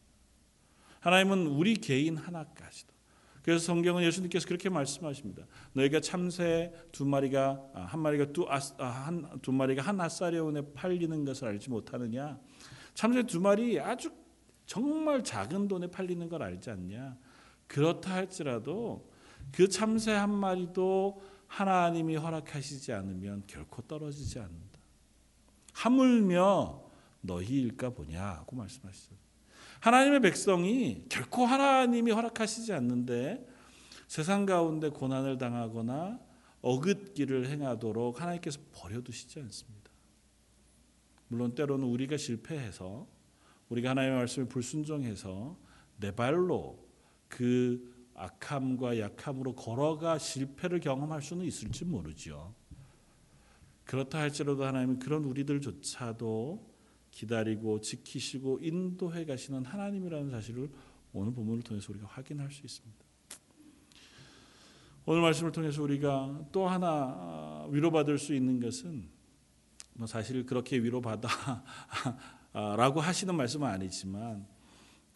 하나님은 1.00 1.47
우리 1.47 1.75
개인 1.75 2.16
하나까지도. 2.16 2.95
그래서 3.42 3.64
성경은 3.64 4.02
예수님께서 4.02 4.49
그렇게 4.49 4.68
말씀하십니다. 4.68 5.47
너희가 5.73 6.00
참새 6.00 6.73
두 6.90 7.04
마리가 7.04 7.62
아, 7.75 7.83
한 7.83 8.00
마리가 8.00 8.33
두, 8.33 8.45
아, 8.49 8.59
아, 8.78 8.87
한, 8.87 9.38
두 9.40 9.52
마리가 9.52 9.83
한 9.83 10.00
아사리온에 10.00 10.73
팔리는 10.75 11.25
것을 11.25 11.47
알지 11.47 11.71
못하느냐? 11.71 12.40
참새 12.95 13.23
두 13.23 13.40
마리 13.40 13.78
아주 13.78 14.11
정말 14.66 15.23
작은 15.25 15.68
돈에 15.68 15.87
팔리는 15.87 16.28
걸 16.28 16.42
알지 16.42 16.70
않냐? 16.70 17.16
그렇다 17.68 18.14
할지라도 18.14 19.11
그 19.52 19.68
참새 19.68 20.12
한 20.12 20.32
마리도 20.35 21.23
하나님이 21.46 22.16
허락하시지 22.16 22.92
않으면 22.92 23.44
결코 23.46 23.82
떨어지지 23.82 24.40
않는다. 24.40 24.78
하물며 25.73 26.82
너희일까 27.20 27.90
보냐고 27.90 28.56
말씀하시죠. 28.56 29.14
하나님의 29.80 30.20
백성이 30.20 31.04
결코 31.08 31.44
하나님이 31.44 32.11
허락하시지 32.11 32.73
않는데 32.73 33.46
세상 34.08 34.46
가운데 34.46 34.88
고난을 34.88 35.38
당하거나 35.38 36.18
어긋기를 36.62 37.49
행하도록 37.49 38.20
하나님께서 38.20 38.58
버려두시지 38.73 39.38
않습니다. 39.40 39.90
물론 41.28 41.54
때로는 41.54 41.87
우리가 41.87 42.16
실패해서 42.16 43.06
우리가 43.68 43.90
하나님의 43.90 44.18
말씀에 44.18 44.49
불순종해서 44.49 45.56
내 45.99 46.12
발로 46.14 46.87
그 47.28 47.94
악함과 48.14 48.99
약함으로 48.99 49.54
걸어가 49.54 50.18
실패를 50.18 50.80
경험할 50.80 51.20
수는 51.23 51.44
있을지 51.44 51.85
모르죠. 51.85 52.54
그렇다 53.85 54.18
할지라도 54.18 54.64
하나님은 54.64 54.99
그런 54.99 55.25
우리들조차도 55.25 56.76
기다리고 57.11 57.80
지키시고 57.80 58.58
인도해 58.61 59.25
가시는 59.25 59.64
하나님이라는 59.64 60.30
사실을 60.30 60.70
오늘 61.12 61.32
본문을 61.32 61.62
통해서 61.62 61.92
우리가 61.92 62.06
확인할 62.06 62.50
수 62.50 62.64
있습니다. 62.66 63.06
오늘 65.06 65.23
말씀을 65.23 65.52
통해서 65.52 65.82
우리가 65.82 66.46
또 66.50 66.68
하나 66.68 66.88
아, 66.88 67.68
위로받을 67.70 68.18
수 68.18 68.35
있는 68.35 68.61
것은 68.61 69.08
뭐 69.94 70.06
사실 70.06 70.44
그렇게 70.44 70.76
위로받아 70.78 71.28
라고 72.56 73.00
하시는 73.00 73.34
말씀은 73.34 73.68
아니지만 73.68 74.46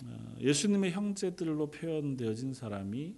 어, 0.04 0.36
예수님의 0.40 0.92
형제들로 0.92 1.70
표현되어진 1.70 2.52
사람이 2.52 3.14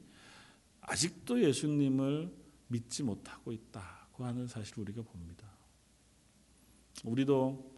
아직도 0.80 1.42
예수님을 1.42 2.32
믿지 2.68 3.02
못하고 3.02 3.50
있다고 3.50 4.24
하는 4.24 4.46
사실을 4.46 4.82
우리가 4.82 5.02
봅니다. 5.02 5.46
우리도 7.04 7.72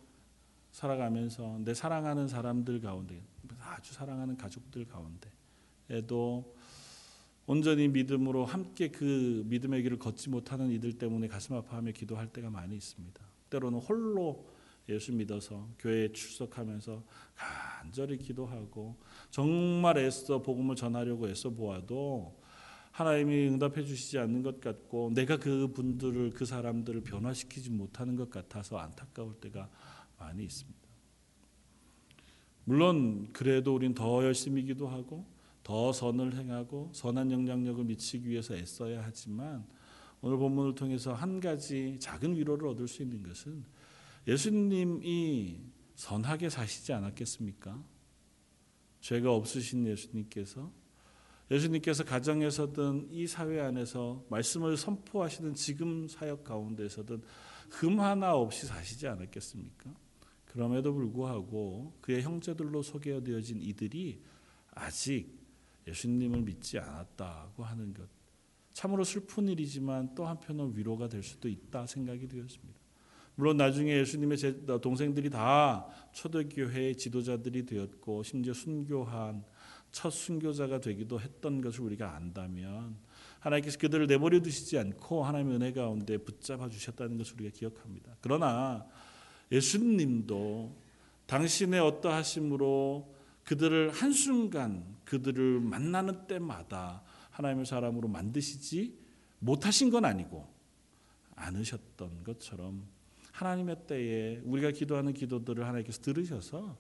살아가면서 0.73 1.61
내 1.65 1.73
사랑하는 1.73 2.29
사람들 2.29 2.81
가운데 2.81 3.23
아주 3.61 3.95
사랑하는 3.95 4.37
가족들 4.37 4.87
가운데에도 4.87 6.55
온전히 7.47 7.89
믿음으로 7.89 8.45
함께 8.45 8.89
그 8.89 9.45
믿음의 9.47 9.83
길을 9.83 9.99
걷지 9.99 10.29
못하는 10.31 10.71
이들 10.71 10.99
때문에 10.99 11.29
가슴 11.29 11.57
아파하며 11.57 11.93
기도할 11.93 12.29
때가 12.29 12.51
많이 12.51 12.77
있습니다. 12.77 13.23
때로는 13.51 13.79
홀로 13.79 14.54
예수 14.89 15.13
믿어서 15.13 15.69
교회에 15.79 16.13
출석하면서 16.13 17.03
간절히 17.35 18.19
기도하고 18.19 18.97
정말 19.31 19.99
애써 19.99 20.43
복음을 20.43 20.77
전하려고 20.77 21.29
애써 21.29 21.51
보아도 21.51 22.39
하나님이 22.93 23.49
응답해 23.49 23.85
주시지 23.85 24.19
않는 24.19 24.43
것 24.43 24.61
같고 24.61 25.11
내가 25.15 25.37
그 25.39 25.73
분들을 25.73 26.31
그 26.31 26.45
사람들을 26.45 27.03
변화시키지 27.03 27.71
못하는 27.71 28.15
것 28.15 28.31
같아서 28.31 28.79
안타까울 28.79 29.35
때가 29.41 29.69
많이 30.19 30.45
있습니다. 30.45 30.79
물론 32.65 33.33
그래도 33.33 33.75
우린 33.75 33.95
더 33.95 34.23
열심히 34.25 34.63
기도하고 34.63 35.25
더 35.65 35.93
선을 35.93 36.37
행하고 36.37 36.91
선한 36.93 37.33
영향력을 37.33 37.83
미치기 37.85 38.29
위해서 38.29 38.55
애써야 38.55 39.03
하지만 39.05 39.67
오늘 40.21 40.39
본문을 40.39 40.75
통해서 40.75 41.13
한 41.13 41.41
가지 41.41 41.97
작은 41.99 42.37
위로를 42.37 42.69
얻을 42.69 42.87
수 42.87 43.03
있는 43.03 43.23
것은 43.23 43.65
예수님이 44.27 45.61
선하게 45.95 46.49
사시지 46.49 46.93
않았겠습니까? 46.93 47.83
죄가 49.01 49.33
없으신 49.33 49.87
예수님께서 49.87 50.73
예수님께서 51.51 52.05
가정에서든 52.05 53.09
이 53.11 53.27
사회 53.27 53.61
안에서 53.61 54.25
말씀을 54.31 54.77
선포하시는 54.77 55.55
지금 55.55 56.09
사역 56.09 56.43
가운데서든 56.43 57.23
흠 57.71 58.01
하나 58.01 58.35
없이 58.35 58.67
사시지 58.67 59.07
않았겠습니까? 59.07 59.95
그럼에도 60.47 60.95
불구하고 60.95 61.99
그의 62.01 62.23
형제들로 62.23 62.83
소개되어진 62.83 63.61
이들이 63.61 64.23
아직 64.71 65.39
예수님을 65.87 66.43
믿지 66.43 66.79
않았다고 66.79 67.63
하는 67.65 67.93
것 67.93 68.09
참으로 68.73 69.05
슬픈 69.05 69.49
일이지만 69.49 70.15
또 70.15 70.27
한편은 70.27 70.77
위로가 70.77 71.09
될 71.09 71.23
수도 71.23 71.49
있다 71.49 71.87
생각이 71.87 72.27
되었습니다. 72.27 72.84
물론 73.37 73.57
나중에 73.57 73.97
예수님의 73.99 74.39
동생들이 74.81 75.31
다 75.31 75.87
초대교회의 76.13 76.97
지도자들이 76.97 77.67
되었고 77.67 78.23
심지어 78.23 78.55
순교한 78.55 79.45
첫 79.91 80.11
순교자가 80.11 80.81
되기도 80.81 81.21
했던 81.21 81.61
것을 81.61 81.83
우리가 81.83 82.17
안다면 82.17 82.97
하나님께서 83.41 83.79
그들을 83.79 84.07
내버려 84.07 84.41
두시지 84.41 84.79
않고 84.79 85.25
하나님의 85.25 85.57
은혜 85.57 85.73
가운데 85.73 86.17
붙잡아 86.17 86.69
주셨다는 86.69 87.19
것을 87.19 87.35
우리가 87.35 87.51
기억합니다. 87.55 88.17
그러나 88.21 88.87
예수님도 89.53 90.75
당신의 91.27 91.81
어떠하심으로 91.81 93.15
그들을 93.45 93.91
한순간 93.91 94.97
그들을 95.05 95.61
만나는 95.61 96.27
때마다 96.27 97.03
하나님의 97.31 97.67
사람으로 97.67 98.09
만드시지 98.09 98.97
못하신 99.41 99.91
건 99.91 100.05
아니고 100.05 100.49
않으셨던 101.37 102.25
것처럼 102.25 102.94
하나님의 103.35 103.87
때에 103.89 104.41
우리가 104.45 104.71
기도하는 104.71 105.13
기도들을 105.13 105.67
하나님께서 105.67 106.01
들으셔서 106.03 106.79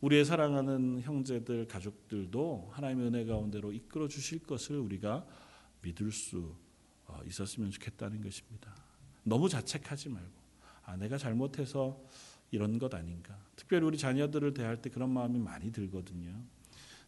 우리의 0.00 0.24
사랑하는 0.24 1.00
형제들 1.00 1.66
가족들도 1.66 2.68
하나님의 2.70 3.06
은혜 3.08 3.24
가운데로 3.24 3.72
이끌어 3.72 4.06
주실 4.06 4.38
것을 4.44 4.78
우리가 4.78 5.26
믿을 5.82 6.12
수 6.12 6.54
어, 7.06 7.20
있었으면 7.26 7.72
좋겠다는 7.72 8.22
것입니다. 8.22 8.72
너무 9.24 9.48
자책하지 9.48 10.10
말고 10.10 10.38
아 10.84 10.96
내가 10.96 11.18
잘못해서 11.18 12.00
이런 12.52 12.78
것 12.78 12.94
아닌가. 12.94 13.36
특별히 13.56 13.84
우리 13.84 13.98
자녀들을 13.98 14.54
대할 14.54 14.80
때 14.80 14.90
그런 14.90 15.10
마음이 15.10 15.38
많이 15.40 15.72
들거든요. 15.72 16.32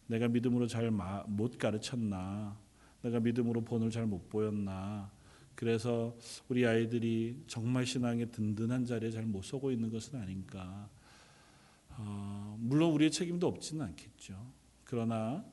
내가 0.07 0.27
믿음으로 0.27 0.67
잘 0.67 0.91
못 0.91 1.57
가르쳤나. 1.57 2.59
내가 3.03 3.21
믿음으로 3.21 3.61
본을 3.61 3.89
잘 3.89 4.05
못 4.05 4.27
보였나. 4.29 5.09
그래서 5.55 6.15
우리 6.47 6.65
아이들이 6.65 7.43
정말 7.47 7.85
신앙의 7.85 8.31
든든한 8.31 8.85
자리에 8.85 9.11
잘 9.11 9.25
못 9.25 9.43
서고 9.43 9.71
있는 9.71 9.89
것은 9.89 10.19
아닌가. 10.19 10.89
어, 11.89 12.57
물론 12.59 12.91
우리의 12.93 13.11
책임도 13.11 13.47
없지는 13.47 13.85
않겠죠. 13.85 14.51
그러나 14.83 15.45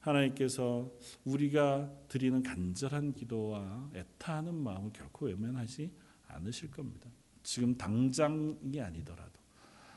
하나님께서 0.00 0.90
우리가 1.24 1.90
드리는 2.08 2.42
간절한 2.42 3.14
기도와 3.14 3.90
애타하는 3.94 4.54
마음을 4.54 4.92
결코 4.92 5.26
외면하지 5.26 5.90
않으실 6.28 6.70
겁니다. 6.70 7.10
지금 7.42 7.76
당장이 7.76 8.80
아니더라도 8.80 9.32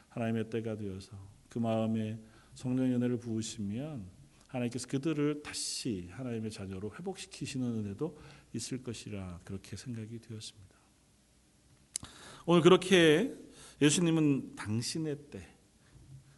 하나님의 0.10 0.50
때가 0.50 0.76
되어서 0.78 1.18
그 1.50 1.60
마음에 1.60 2.20
성령의 2.56 2.96
은혜를 2.96 3.18
부으시면 3.20 4.06
하나님께서 4.48 4.88
그들을 4.88 5.44
다시 5.44 6.10
하나님의 6.12 6.50
자녀로 6.50 6.94
회복시키시는 6.96 7.86
은혜도 7.86 8.18
있을 8.54 8.84
것이라 8.84 9.42
그렇게 9.44 9.76
생각이 9.76 10.20
되었습니다. 10.20 10.70
오늘 12.46 12.62
그렇게 12.62 13.36
예수님은 13.82 14.56
당신의 14.56 15.18
때, 15.30 15.48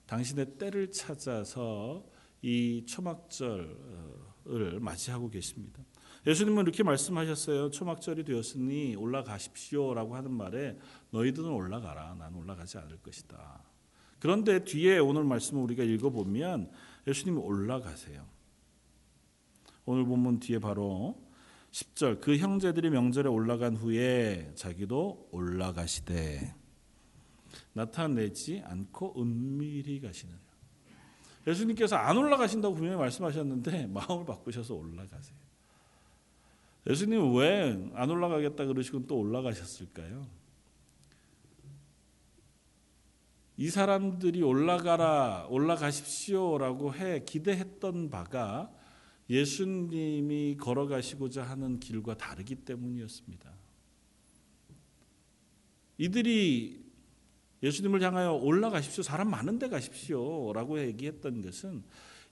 당신의 0.06 0.58
때를 0.58 0.92
찾아서 0.92 2.06
이 2.42 2.86
초막절을 2.86 4.80
맞이하고 4.80 5.30
계십니다. 5.30 5.84
예수님은 6.28 6.64
이렇게 6.64 6.84
말씀하셨어요. 6.84 7.72
초막절이 7.72 8.26
되었으니 8.26 8.96
올라가십시오라고 8.96 10.16
하는 10.16 10.32
말에 10.32 10.78
너희들은 11.10 11.50
올라가라. 11.50 12.16
난 12.16 12.36
올라가지 12.36 12.78
않을 12.78 13.02
것이다. 13.02 13.64
그런데 14.20 14.64
뒤에 14.64 15.00
오늘 15.00 15.24
말씀을 15.24 15.64
우리가 15.64 15.84
읽어보면 15.84 16.72
예수님이 17.08 17.38
올라가세요. 17.40 18.28
오늘 19.86 20.06
본문 20.06 20.40
뒤에 20.40 20.60
바로 20.60 21.31
10절 21.72 22.20
그 22.20 22.38
형제들이 22.38 22.90
명절에 22.90 23.30
올라간 23.30 23.78
후에 23.78 24.52
자기도 24.56 25.28
올라가시되 25.32 26.54
나타내지 27.74 28.62
않고 28.66 29.22
은밀히 29.22 30.02
가시느냐. 30.02 30.38
예수님께서 31.48 31.96
안 31.96 32.18
올라가신다고 32.18 32.76
분명히 32.76 32.98
말씀하셨는데 32.98 33.88
마음을 33.94 34.26
바꾸셔서 34.26 34.76
올라가세요. 34.76 35.38
예수님 36.90 37.36
왜 37.36 37.92
안 37.94 38.10
올라가겠다 38.10 38.66
그러시고 38.66 39.08
또 39.08 39.18
올라가셨을까요? 39.20 40.28
이 43.58 43.70
사람들이 43.70 44.42
올라가라, 44.42 45.46
올라가십시오라고 45.50 46.96
해 46.96 47.24
기대했던 47.24 48.10
바가 48.10 48.72
예수님이 49.32 50.58
걸어가시고자 50.58 51.44
하는 51.44 51.80
길과 51.80 52.18
다르기 52.18 52.56
때문이었습니다. 52.56 53.50
이들이 55.98 56.84
예수님을 57.64 58.02
향하여 58.02 58.34
올라가십시오. 58.34 59.04
사람 59.04 59.30
많은 59.30 59.58
데 59.58 59.70
가십시오 59.70 60.52
라고 60.52 60.80
얘기했던 60.82 61.42
것은 61.42 61.84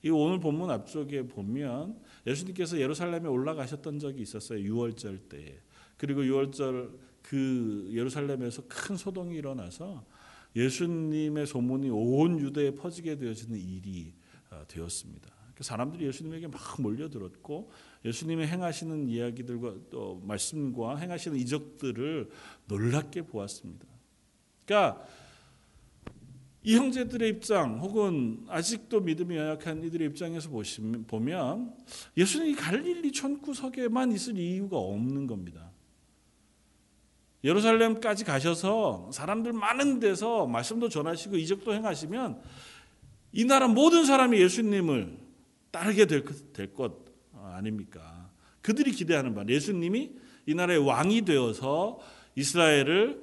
이 0.04 0.10
오늘 0.10 0.40
본문 0.40 0.70
앞쪽에 0.70 1.28
보면 1.28 2.02
예수님께서 2.28 2.80
예루살렘에 2.80 3.28
올라가셨던 3.28 4.00
적이 4.00 4.22
있었어요. 4.24 4.60
6월절 4.60 5.30
때에. 5.30 5.58
그리고 5.96 6.22
6월절 6.22 6.98
그 7.22 7.90
예루살렘에서 7.94 8.64
큰 8.68 8.98
소동이 8.98 9.36
일어나서 9.36 10.06
예수님의 10.56 11.48
소문이 11.48 11.90
온 11.92 12.40
유대에 12.40 12.72
퍼지게 12.72 13.18
되어지는 13.18 13.58
일이 13.58 14.14
어, 14.50 14.64
되었습니다. 14.68 15.39
사람들이 15.62 16.06
예수님에게 16.06 16.48
막 16.48 16.62
몰려들었고 16.80 17.72
예수님의 18.06 18.48
행하시는 18.48 19.10
이야기들과 19.10 19.76
또 19.90 20.22
말씀과 20.26 20.98
행하시는 20.98 21.38
이적들을 21.38 22.30
놀랍게 22.68 23.24
보았습니다. 23.24 23.86
그러니까 24.66 25.06
이 26.64 26.76
형제들의 26.76 27.30
입장 27.30 27.80
혹은 27.80 28.46
아직도 28.48 29.02
믿음이 29.02 29.36
연약한 29.36 29.84
이들의 29.84 30.08
입장에서 30.10 30.50
보시면 30.50 31.06
보면 31.06 31.74
예수님이 32.18 32.56
갈릴리 32.56 33.12
천구석에만 33.12 34.12
있을 34.12 34.38
이유가 34.38 34.78
없는 34.78 35.26
겁니다. 35.26 35.72
예루살렘까지 37.44 38.26
가셔서 38.26 39.10
사람들 39.14 39.54
많은 39.54 40.00
데서 40.00 40.46
말씀도 40.46 40.90
전하시고 40.90 41.38
이적도 41.38 41.74
행하시면 41.74 42.42
이 43.32 43.46
나라 43.46 43.68
모든 43.68 44.06
사람이 44.06 44.40
예수님을 44.42 45.29
따르게 45.72 46.06
될 46.06 46.24
것 46.74 47.10
아닙니까? 47.34 48.30
그들이 48.62 48.92
기대하는 48.92 49.34
바 49.34 49.44
예수님이 49.48 50.12
이 50.46 50.54
나라의 50.54 50.80
왕이 50.80 51.24
되어서 51.24 52.00
이스라엘을 52.36 53.22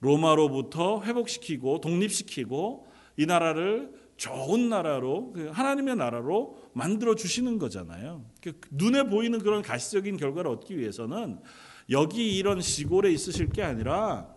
로마로부터 0.00 1.02
회복시키고 1.02 1.80
독립시키고 1.80 2.86
이 3.16 3.26
나라를 3.26 3.92
좋은 4.16 4.68
나라로 4.68 5.32
그 5.32 5.48
하나님의 5.48 5.96
나라로 5.96 6.58
만들어 6.72 7.14
주시는 7.14 7.58
거잖아요. 7.58 8.24
그 8.42 8.60
눈에 8.70 9.04
보이는 9.04 9.38
그런 9.38 9.62
가시적인 9.62 10.16
결과를 10.16 10.50
얻기 10.50 10.78
위해서는 10.78 11.40
여기 11.90 12.36
이런 12.36 12.60
시골에 12.60 13.10
있으실 13.12 13.50
게 13.50 13.62
아니라 13.62 14.33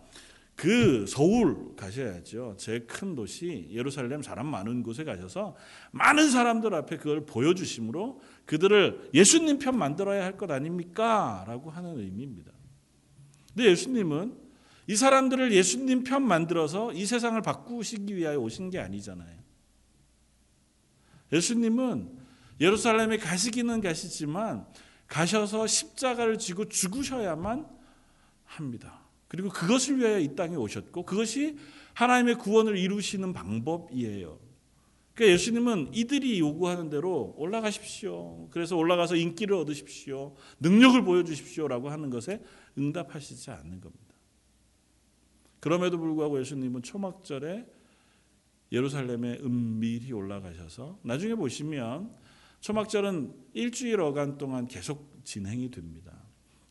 그 0.58 1.06
서울 1.06 1.76
가셔야죠. 1.76 2.56
제일 2.58 2.88
큰 2.88 3.14
도시 3.14 3.68
예루살렘 3.70 4.22
사람 4.22 4.46
많은 4.46 4.82
곳에 4.82 5.04
가셔서 5.04 5.54
많은 5.92 6.30
사람들 6.32 6.74
앞에 6.74 6.96
그걸 6.96 7.24
보여주심으로 7.24 8.20
그들을 8.44 9.10
예수님 9.14 9.60
편 9.60 9.78
만들어야 9.78 10.24
할 10.24 10.36
것 10.36 10.50
아닙니까? 10.50 11.44
라고 11.46 11.70
하는 11.70 12.00
의미입니다. 12.00 12.50
근데 13.54 13.70
예수님은 13.70 14.36
이 14.88 14.96
사람들을 14.96 15.52
예수님 15.52 16.02
편 16.02 16.26
만들어서 16.26 16.92
이 16.92 17.06
세상을 17.06 17.40
바꾸시기 17.40 18.16
위하여 18.16 18.40
오신 18.40 18.70
게 18.70 18.80
아니잖아요. 18.80 19.38
예수님은 21.32 22.18
예루살렘에 22.60 23.18
가시기는 23.18 23.80
가시지만 23.80 24.66
가셔서 25.06 25.68
십자가를 25.68 26.36
지고 26.36 26.68
죽으셔야만 26.68 27.64
합니다. 28.44 29.07
그리고 29.28 29.50
그것을 29.50 29.98
위하여 29.98 30.18
이 30.18 30.34
땅에 30.34 30.56
오셨고 30.56 31.04
그것이 31.04 31.56
하나님의 31.94 32.36
구원을 32.36 32.76
이루시는 32.76 33.32
방법이에요. 33.32 34.38
그러니까 35.14 35.34
예수님은 35.34 35.90
이들이 35.92 36.38
요구하는 36.38 36.90
대로 36.90 37.34
올라가십시오. 37.36 38.48
그래서 38.50 38.76
올라가서 38.76 39.16
인기를 39.16 39.56
얻으십시오. 39.56 40.34
능력을 40.60 41.02
보여주십시오라고 41.02 41.90
하는 41.90 42.08
것에 42.08 42.42
응답하시지 42.78 43.50
않는 43.50 43.80
겁니다. 43.80 44.14
그럼에도 45.60 45.98
불구하고 45.98 46.38
예수님은 46.40 46.82
초막절에 46.82 47.66
예루살렘에 48.70 49.38
은밀히 49.42 50.12
올라가셔서 50.12 51.00
나중에 51.02 51.34
보시면 51.34 52.14
초막절은 52.60 53.34
일주일 53.54 54.00
어간 54.00 54.38
동안 54.38 54.68
계속 54.68 55.20
진행이 55.24 55.70
됩니다. 55.70 56.17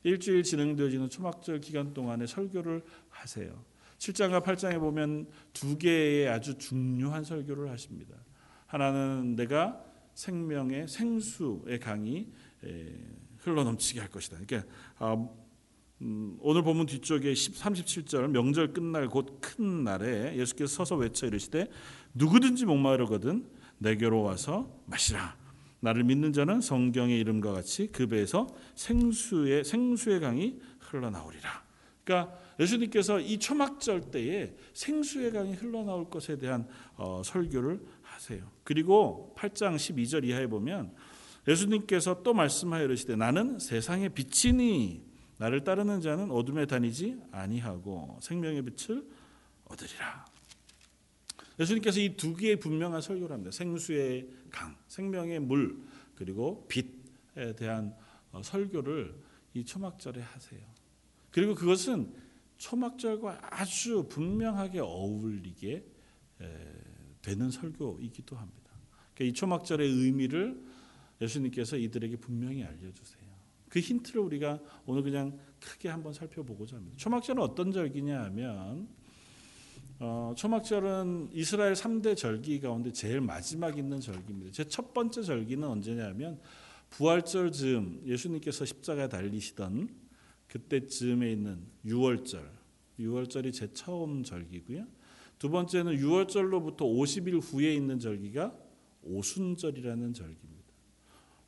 일주일 0.07 0.43
진행되어지는 0.43 1.09
초막절 1.09 1.59
기간 1.59 1.93
동안에 1.93 2.25
설교를 2.27 2.81
하세요. 3.09 3.63
7장과 3.97 4.43
8장에 4.43 4.79
보면 4.79 5.27
두 5.53 5.77
개의 5.77 6.29
아주 6.29 6.57
중요한 6.57 7.23
설교를 7.23 7.69
하십니다. 7.71 8.15
하나는 8.67 9.35
내가 9.35 9.83
생명의 10.13 10.87
생수의 10.87 11.79
강이 11.79 12.31
흘러넘치게 13.39 13.99
할 13.99 14.09
것이다. 14.09 14.37
그러니까 14.45 14.71
아, 14.97 15.27
음, 16.01 16.37
오늘 16.41 16.61
본문 16.61 16.85
뒤쪽에 16.85 17.33
37절 17.33 18.29
명절 18.29 18.73
끝날 18.73 19.07
곧 19.07 19.41
큰 19.41 19.83
날에 19.83 20.37
예수께서 20.37 20.75
서서 20.75 20.95
외쳐 20.95 21.25
이르시되 21.25 21.69
누구든지 22.13 22.65
목마르거든 22.65 23.45
내게로 23.79 24.21
와서 24.21 24.81
마시라. 24.85 25.37
나를 25.79 26.03
믿는 26.03 26.33
자는 26.33 26.61
성경의 26.61 27.19
이름과 27.19 27.53
같이 27.53 27.87
그 27.91 28.07
배에서 28.07 28.47
생수의 28.75 29.63
생수의 29.63 30.19
강이 30.19 30.59
흘러나오리라. 30.79 31.63
그러니까 32.03 32.37
예수님께서 32.59 33.19
이 33.19 33.37
초막절 33.37 34.11
때에 34.11 34.55
생수의 34.73 35.31
강이 35.31 35.53
흘러나올 35.53 36.09
것에 36.09 36.37
대한 36.37 36.67
어, 36.95 37.21
설교를 37.23 37.81
하세요. 38.01 38.49
그리고 38.63 39.35
8장 39.37 39.75
12절 39.75 40.23
이하에 40.25 40.47
보면 40.47 40.93
예수님께서 41.47 42.23
또 42.23 42.33
말씀하여 42.33 42.85
이르시되 42.85 43.15
나는 43.15 43.59
세상의 43.59 44.09
빛이니 44.09 45.05
나를 45.37 45.63
따르는 45.63 46.01
자는 46.01 46.31
어둠에 46.31 46.65
다니지 46.65 47.17
아니하고 47.31 48.17
생명의 48.21 48.63
빛을 48.63 49.05
얻으리라. 49.65 50.37
예수님께서 51.59 51.99
이 51.99 52.15
두 52.15 52.35
개의 52.35 52.59
분명한 52.59 53.01
설교를 53.01 53.33
합니다. 53.33 53.51
생수의 53.51 54.29
강, 54.51 54.75
생명의 54.87 55.39
물, 55.39 55.81
그리고 56.15 56.67
빛에 56.67 57.55
대한 57.57 57.95
어, 58.31 58.41
설교를 58.43 59.15
이 59.53 59.63
초막절에 59.65 60.21
하세요. 60.21 60.61
그리고 61.31 61.55
그것은 61.55 62.13
초막절과 62.57 63.39
아주 63.51 64.07
분명하게 64.09 64.79
어울리게 64.79 65.85
되는 67.21 67.49
설교이기도 67.51 68.35
합니다. 68.35 68.71
그러니까 69.13 69.25
이 69.25 69.33
초막절의 69.33 69.89
의미를 69.89 70.63
예수님께서 71.21 71.77
이들에게 71.77 72.17
분명히 72.17 72.63
알려주세요. 72.63 73.27
그 73.69 73.79
힌트를 73.79 74.21
우리가 74.21 74.59
오늘 74.85 75.03
그냥 75.03 75.37
크게 75.59 75.89
한번 75.89 76.13
살펴보고자 76.13 76.77
합니다. 76.77 76.95
초막절은 76.97 77.41
어떤 77.41 77.71
절기냐 77.71 78.23
하면 78.25 78.87
어, 79.99 80.31
초막절은 80.38 81.29
이스라엘 81.33 81.73
3대 81.73 82.15
절기 82.15 82.60
가운데 82.60 82.91
제일 82.91 83.19
마지막 83.19 83.77
있는 83.77 83.99
절기입니다. 83.99 84.51
제 84.51 84.63
첫 84.65 84.93
번째 84.93 85.23
절기는 85.23 85.67
언제냐면 85.67 86.39
부활절 86.91 87.51
즈음 87.51 88.03
예수님께서 88.05 88.63
십자가에 88.63 89.10
달리시던 89.10 89.89
그때쯤에 90.47 91.31
있는 91.31 91.65
유월절. 91.86 92.47
유월절이 92.99 93.53
제일 93.53 93.73
처음 93.73 94.23
절기고요. 94.23 94.86
두 95.39 95.49
번째는 95.49 95.97
유월절로부터 95.97 96.81
50일 96.81 97.41
후에 97.41 97.73
있는 97.73 97.99
절기가 97.99 98.55
오순절이라는 99.01 100.13
절기입니다. 100.13 100.67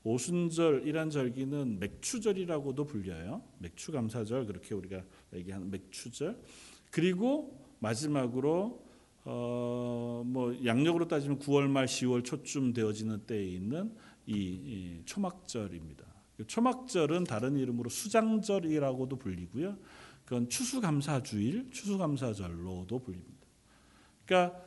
오순절이란 0.03 1.11
절기는 1.11 1.79
맥추절이라고도 1.79 2.85
불려요. 2.85 3.43
맥추 3.59 3.91
감사절 3.91 4.47
그렇게 4.47 4.73
우리가 4.73 5.03
얘기하는 5.33 5.69
맥추절. 5.69 6.41
그리고 6.89 7.68
마지막으로 7.79 8.87
어 9.25 9.89
뭐 10.25 10.55
양력으로 10.63 11.07
따지면 11.07 11.39
9월 11.39 11.67
말 11.67 11.85
10월 11.85 12.23
초쯤 12.23 12.73
되어지는 12.73 13.25
때에 13.25 13.43
있는 13.43 13.91
이, 14.25 14.33
이 14.33 15.01
초막절입니다. 15.05 16.05
초막절은 16.47 17.25
다른 17.25 17.57
이름으로 17.57 17.89
수장절이라고도 17.89 19.17
불리고요. 19.17 19.77
그건 20.23 20.47
추수감사주일, 20.47 21.71
추수감사절로도 21.71 22.99
불립니다. 22.99 23.47
그러니까 24.25 24.61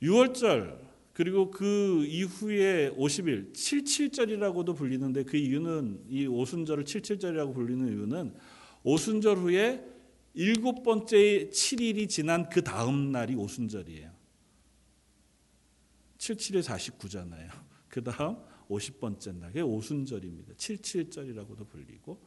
6월절 0.00 0.78
그리고 1.12 1.50
그 1.50 2.04
이후에 2.06 2.90
50일 2.92 3.52
77절이라고도 3.52 4.74
불리는데 4.76 5.24
그 5.24 5.36
이유는 5.36 6.04
이 6.08 6.26
오순절을 6.26 6.84
77절이라고 6.84 7.54
불리는 7.54 7.86
이유는 7.88 8.34
오순절 8.84 9.36
후에 9.36 9.84
일곱 10.34 10.82
번째 10.82 11.50
7일이 11.50 12.08
지난 12.08 12.48
그 12.48 12.62
다음 12.62 13.12
날이 13.12 13.34
오순절이에요. 13.34 14.10
77에 16.18 16.62
49잖아요. 16.62 17.50
그 17.88 18.02
다음 18.02 18.36
50번째 18.68 19.34
날, 19.36 19.48
그게 19.50 19.60
오순절입니다. 19.60 20.54
77절이라고도 20.54 21.68
불리고 21.68 22.22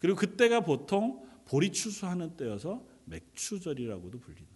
그리고 0.00 0.18
그때가 0.18 0.60
보통 0.60 1.24
보리 1.44 1.70
추수하는 1.70 2.36
때여서 2.36 2.84
맥추절이라고도 3.04 4.18
불립니다. 4.18 4.54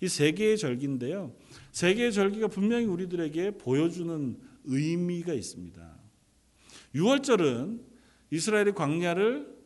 이세 0.00 0.32
개의 0.32 0.58
절기인데요. 0.58 1.36
세 1.70 1.94
개의 1.94 2.12
절기가 2.12 2.48
분명히 2.48 2.86
우리들에게 2.86 3.58
보여주는 3.58 4.40
의미가 4.64 5.32
있습니다. 5.32 5.98
6월절은 6.94 7.82
이스라엘의 8.30 8.74
광야를 8.74 9.61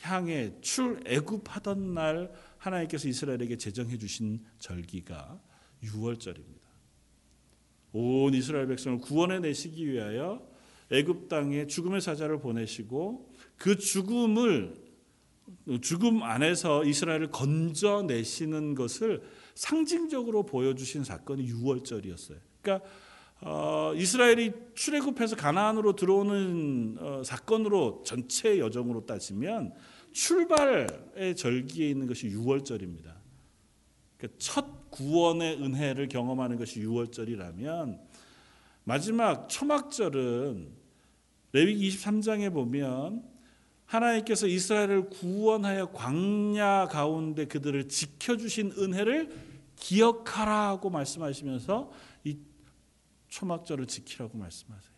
향해 0.00 0.52
출애굽하던 0.60 1.94
날 1.94 2.32
하나님께서 2.58 3.08
이스라엘에게 3.08 3.56
제정해 3.56 3.98
주신 3.98 4.44
절기가 4.58 5.40
6월절입니다. 5.82 6.60
온 7.92 8.34
이스라엘 8.34 8.66
백성을 8.68 8.98
구원해 8.98 9.40
내시기 9.40 9.90
위하여 9.90 10.46
애굽 10.90 11.28
땅에 11.28 11.66
죽음의 11.66 12.00
사자를 12.00 12.40
보내시고 12.40 13.32
그 13.56 13.76
죽음을 13.76 14.74
죽음 15.80 16.22
안에서 16.22 16.84
이스라엘을 16.84 17.30
건져내시는 17.30 18.74
것을 18.74 19.22
상징적으로 19.54 20.46
보여주신 20.46 21.04
사건이 21.04 21.50
6월절이었어요. 21.52 22.38
그러니까 22.62 22.88
어, 23.42 23.92
이스라엘이 23.96 24.52
출애굽해서 24.74 25.36
가나안으로 25.36 25.96
들어오는 25.96 26.96
어, 27.00 27.22
사건으로 27.24 28.02
전체 28.04 28.58
여정으로 28.58 29.06
따지면 29.06 29.72
출발의 30.12 31.36
절기에 31.36 31.88
있는 31.88 32.06
것이 32.06 32.28
6월절입니다. 32.28 33.14
그러니까 34.18 34.38
첫 34.38 34.90
구원의 34.90 35.62
은혜를 35.62 36.08
경험하는 36.08 36.58
것이 36.58 36.80
6월절이라면 36.80 38.00
마지막 38.84 39.48
초막절은 39.48 40.68
레위기 41.52 41.88
23장에 41.88 42.52
보면 42.52 43.24
하나님께서 43.86 44.46
이스라엘을 44.46 45.08
구원하여 45.08 45.90
광야 45.92 46.88
가운데 46.88 47.46
그들을 47.46 47.88
지켜주신 47.88 48.74
은혜를 48.78 49.30
기억하라고 49.76 50.90
말씀하시면서 50.90 51.90
이 52.24 52.36
초막절을 53.30 53.86
지키라고 53.86 54.36
말씀하세요. 54.36 54.92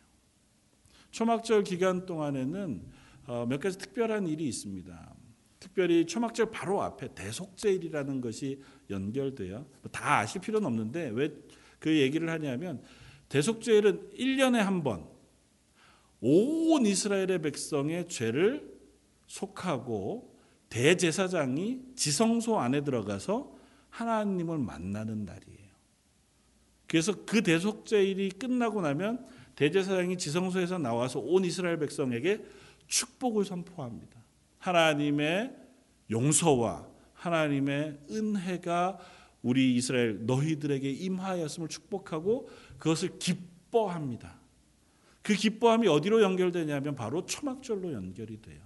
초막절 1.12 1.62
기간 1.64 2.04
동안에는 2.04 2.82
어, 3.26 3.46
몇 3.46 3.60
가지 3.60 3.78
특별한 3.78 4.26
일이 4.26 4.48
있습니다. 4.48 5.14
특별히 5.60 6.06
초막절 6.06 6.50
바로 6.50 6.82
앞에 6.82 7.14
대속제일이라는 7.14 8.20
것이 8.20 8.60
연결돼요. 8.90 9.66
뭐다 9.82 10.18
아실 10.18 10.40
필요는 10.40 10.66
없는데 10.66 11.10
왜 11.10 11.30
그 11.78 11.98
얘기를 11.98 12.30
하냐면 12.30 12.80
대속제일은 13.28 14.10
1년에 14.18 14.58
한 14.58 14.82
번 14.82 15.12
온 16.24 16.86
이스라엘의 16.86 17.42
백성의 17.42 18.08
죄를 18.08 18.72
속하고 19.26 20.38
대제사장이 20.68 21.82
지성소 21.96 22.60
안에 22.60 22.82
들어가서 22.84 23.56
하나님을 23.90 24.56
만나는 24.58 25.24
날이에요. 25.24 25.61
그래서 26.92 27.14
그 27.24 27.42
대속제일이 27.42 28.32
끝나고 28.32 28.82
나면 28.82 29.24
대제사장이 29.56 30.18
지성소에서 30.18 30.76
나와서 30.76 31.20
온 31.20 31.42
이스라엘 31.42 31.78
백성에게 31.78 32.44
축복을 32.86 33.46
선포합니다. 33.46 34.20
하나님의 34.58 35.56
용서와 36.10 36.86
하나님의 37.14 37.98
은혜가 38.10 38.98
우리 39.40 39.74
이스라엘 39.74 40.26
너희들에게 40.26 40.90
임하였음을 40.90 41.70
축복하고 41.70 42.50
그것을 42.76 43.18
기뻐합니다. 43.18 44.38
그 45.22 45.32
기뻐함이 45.32 45.88
어디로 45.88 46.20
연결되냐면 46.20 46.94
바로 46.94 47.24
초막절로 47.24 47.94
연결이 47.94 48.42
돼요. 48.42 48.60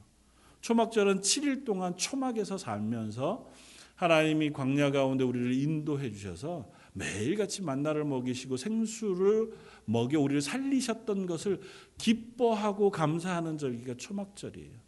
초막절은 0.62 1.20
7일 1.20 1.64
동안 1.64 1.96
초막에서 1.96 2.58
살면서 2.58 3.48
하나님이 3.94 4.50
광야 4.50 4.90
가운데 4.90 5.22
우리를 5.22 5.52
인도해 5.52 6.10
주셔서 6.10 6.74
매일같이 6.96 7.62
만나를 7.62 8.04
먹이시고 8.04 8.56
생수를 8.56 9.52
먹여 9.84 10.18
우리를 10.18 10.40
살리셨던 10.40 11.26
것을 11.26 11.60
기뻐하고 11.98 12.90
감사하는 12.90 13.58
절기가 13.58 13.94
초막절이에요. 13.98 14.78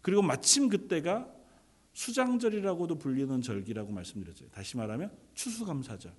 그리고 0.00 0.22
마침 0.22 0.68
그때가 0.68 1.30
수장절이라고도 1.92 2.96
불리는 2.96 3.42
절기라고 3.42 3.92
말씀드렸죠. 3.92 4.48
다시 4.50 4.78
말하면 4.78 5.10
추수감사절. 5.34 6.12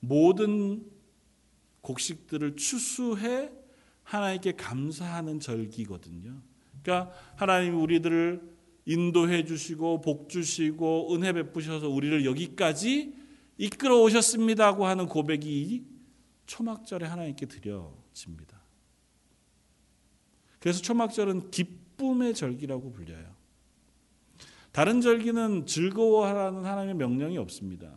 모든 0.00 0.84
곡식들을 1.80 2.56
추수해 2.56 3.50
하나님께 4.02 4.52
감사하는 4.52 5.40
절기거든요. 5.40 6.42
그러니까 6.82 7.12
하나님 7.36 7.80
우리들을 7.80 8.42
인도해 8.84 9.44
주시고 9.44 10.02
복 10.02 10.28
주시고 10.28 11.14
은혜 11.14 11.32
베푸셔서 11.32 11.88
우리를 11.88 12.26
여기까지 12.26 13.14
이끌어 13.58 14.00
오셨습니다고 14.02 14.86
하는 14.86 15.06
고백이 15.06 15.84
초막절에 16.46 17.06
하나님께 17.06 17.46
드려집니다. 17.46 18.58
그래서 20.60 20.80
초막절은 20.80 21.50
기쁨의 21.50 22.34
절기라고 22.34 22.92
불려요. 22.92 23.36
다른 24.72 25.00
절기는 25.00 25.66
즐거워하라는 25.66 26.64
하나님의 26.64 26.94
명령이 26.94 27.36
없습니다. 27.38 27.96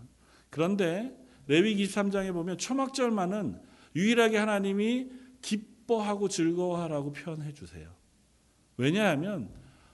그런데 0.49 1.15
레위 1.47 1.75
23장에 1.75 2.33
보면 2.33 2.57
초막절만은 2.57 3.61
유일하게 3.95 4.37
하나님이 4.37 5.11
기뻐하고 5.41 6.27
즐거워하라고 6.27 7.11
표현해 7.13 7.53
주세요. 7.53 7.93
왜냐하면 8.77 9.53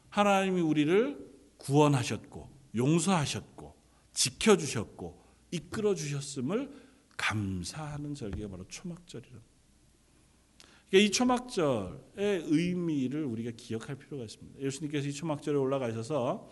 하나님이 0.10 0.62
우리를 0.62 1.28
구원하셨고 1.58 2.50
용서하셨고 2.76 3.76
지켜주셨고 4.14 5.17
이끌어 5.52 5.96
주셨음을 5.96 6.72
감사하는 7.18 8.16
절기가 8.16 8.48
바로 8.48 8.66
초막절이라. 8.68 9.40
그러니까 10.90 11.08
이 11.08 11.12
초막절의 11.12 12.44
의미를 12.46 13.26
우리가 13.26 13.52
기억할 13.58 13.98
필요가 13.98 14.24
있습니다. 14.24 14.62
예수님께서 14.62 15.08
이 15.08 15.14
초막절에 15.14 15.58
올라가셔서 15.58 16.50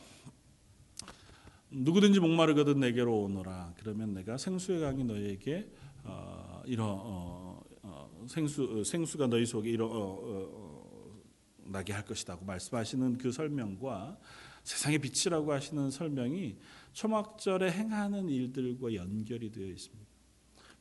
누구든지 1.72 2.20
목마르거든 2.20 2.80
내게로 2.80 3.24
오너라. 3.24 3.74
그러면 3.78 4.14
내가 4.14 4.38
생수의 4.38 4.82
강이 4.82 5.04
너에게 5.04 5.70
어, 6.04 6.62
이러 6.66 6.86
어, 6.86 7.64
어, 7.82 8.26
생수 8.28 8.84
생수가 8.84 9.28
너희 9.28 9.46
속에 9.46 9.70
이러 9.70 9.88
어, 9.88 10.20
어, 10.22 11.22
나게 11.66 11.94
할 11.94 12.06
것이다고 12.06 12.46
말씀하시는 12.46 13.18
그 13.18 13.32
설명과 13.32 14.18
세상의 14.66 14.98
빛이라고 14.98 15.54
하시는 15.54 15.92
설명이 15.92 16.58
초막절에 16.92 17.72
행하는 17.72 18.30
일들과 18.30 18.94
연결이 18.96 19.52
되어 19.52 19.68
있습니다. 19.68 20.06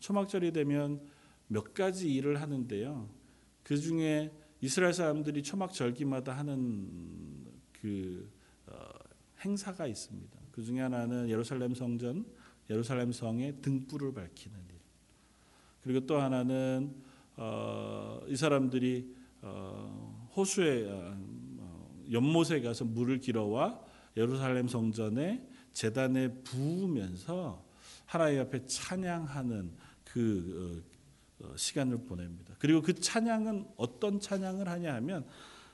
초막절이 0.00 0.52
되면 0.52 1.06
몇 1.48 1.74
가지 1.74 2.12
일을 2.12 2.40
하는데요. 2.40 3.08
그 3.62 3.78
중에 3.78 4.32
이스라엘 4.62 4.94
사람들이 4.94 5.42
초막절기마다 5.42 6.32
하는 6.32 7.46
그 7.72 8.30
어, 8.66 8.74
행사가 9.44 9.86
있습니다. 9.86 10.38
그 10.50 10.62
중에 10.62 10.80
하나는 10.80 11.28
예루살렘 11.28 11.74
성전, 11.74 12.24
예루살렘 12.70 13.12
성에 13.12 13.52
등불을 13.60 14.14
밝히는 14.14 14.58
일. 14.58 14.74
그리고 15.82 16.06
또 16.06 16.18
하나는 16.18 16.94
어, 17.36 18.22
이 18.28 18.34
사람들이 18.34 19.14
어, 19.42 20.30
호수에 20.34 20.90
어, 20.90 21.43
연못에 22.10 22.60
가서 22.60 22.84
물을 22.84 23.18
길어와 23.18 23.80
예루살렘 24.16 24.68
성전에 24.68 25.46
재단에 25.72 26.28
부으면서 26.42 27.64
하나님 28.06 28.40
앞에 28.40 28.66
찬양하는 28.66 29.72
그 30.04 30.84
어, 31.40 31.46
어, 31.46 31.56
시간을 31.56 32.04
보냅니다. 32.04 32.54
그리고 32.58 32.80
그 32.80 32.94
찬양은 32.94 33.66
어떤 33.76 34.20
찬양을 34.20 34.68
하냐 34.68 34.94
하면 34.94 35.26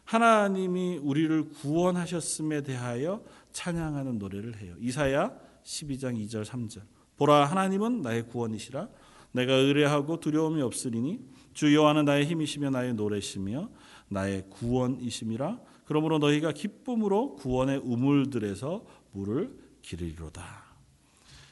하나님이 0.05 0.99
우리를 0.99 1.51
구원하셨음에 1.51 2.63
대하여 2.63 3.23
찬양하는 3.53 4.19
노래를 4.19 4.57
해요. 4.57 4.75
이사야 4.81 5.37
12장 5.63 6.17
2절 6.27 6.45
3절. 6.45 6.83
보라 7.17 7.45
하나님은 7.45 8.01
나의 8.01 8.27
구원이시라 8.27 8.89
내가 9.33 9.53
의뢰하고 9.53 10.19
두려움이 10.19 10.63
없으리니 10.63 11.21
주 11.53 11.75
여호와는 11.75 12.07
나의 12.07 12.27
힘이시며 12.27 12.71
나의 12.71 12.95
노래시며 12.95 13.69
나의 14.09 14.47
구원이심이라 14.51 15.61
그러므로 15.91 16.21
너희가 16.21 16.53
기쁨으로 16.53 17.35
구원의 17.35 17.79
우물들에서 17.79 18.87
물을 19.11 19.59
기르리로다. 19.83 20.63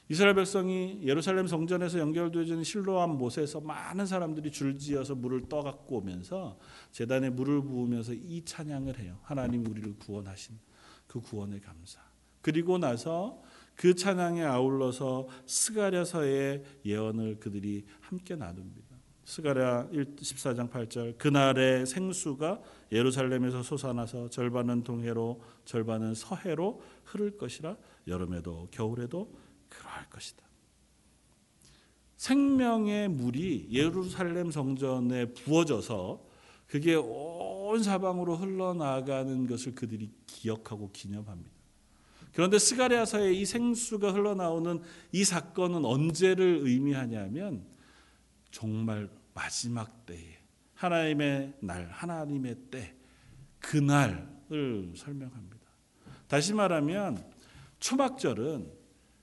이스라엘 0.08 0.36
백성이 0.36 1.00
예루살렘 1.02 1.48
성전에서 1.48 1.98
연결되어지는 1.98 2.62
실로암 2.62 3.18
못에서 3.18 3.60
많은 3.60 4.06
사람들이 4.06 4.52
줄지어서 4.52 5.16
물을 5.16 5.48
떠갖고 5.48 5.96
오면서 5.96 6.56
재단에 6.92 7.30
물을 7.30 7.62
부으면서 7.62 8.12
이 8.14 8.44
찬양을 8.44 9.00
해요. 9.00 9.18
하나님 9.24 9.66
우리를 9.66 9.96
구원하신 9.98 10.56
그 11.08 11.20
구원의 11.20 11.60
감사. 11.60 11.98
그리고 12.40 12.78
나서 12.78 13.42
그 13.74 13.96
찬양에 13.96 14.44
아울러서 14.44 15.26
스가랴서의 15.46 16.62
예언을 16.84 17.40
그들이 17.40 17.86
함께 17.98 18.36
나눕니다. 18.36 18.87
스가랴 19.28 19.88
14장 19.90 20.70
8절 20.70 21.18
그날의 21.18 21.84
생수가 21.84 22.62
예루살렘에서 22.90 23.62
솟아나서 23.62 24.30
절반은 24.30 24.84
동해로 24.84 25.42
절반은 25.66 26.14
서해로 26.14 26.80
흐를 27.04 27.36
것이라 27.36 27.76
여름에도 28.06 28.68
겨울에도 28.70 29.30
그러할 29.68 30.08
것이다. 30.08 30.42
생명의 32.16 33.08
물이 33.08 33.68
예루살렘 33.70 34.50
성전에 34.50 35.26
부어져서 35.26 36.24
그게 36.66 36.94
온 36.94 37.82
사방으로 37.82 38.34
흘러나가는 38.36 39.46
것을 39.46 39.74
그들이 39.74 40.10
기억하고 40.26 40.90
기념합니다. 40.90 41.50
그런데 42.32 42.58
스가랴서의 42.58 43.38
이 43.38 43.44
생수가 43.44 44.10
흘러나오는 44.10 44.80
이 45.12 45.22
사건은 45.22 45.84
언제를 45.84 46.60
의미하냐면 46.62 47.66
정말 48.50 49.10
마지막 49.38 50.04
때에 50.04 50.36
하나님의 50.74 51.54
날, 51.60 51.88
하나님의 51.92 52.56
때, 52.72 52.96
그날을 53.60 54.92
설명합니다. 54.96 55.56
다시 56.26 56.52
말하면 56.52 57.24
초막절은 57.78 58.68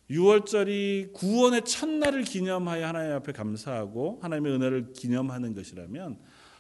6월절이 0.09 1.11
구원의 1.11 1.65
첫날을 1.65 2.23
기념하여 2.23 2.87
하나님 2.87 3.11
앞에 3.11 3.33
감사하고 3.33 4.19
하나님의 4.21 4.53
은혜를 4.53 4.93
기념하는 4.93 5.53
것이라면 5.53 6.19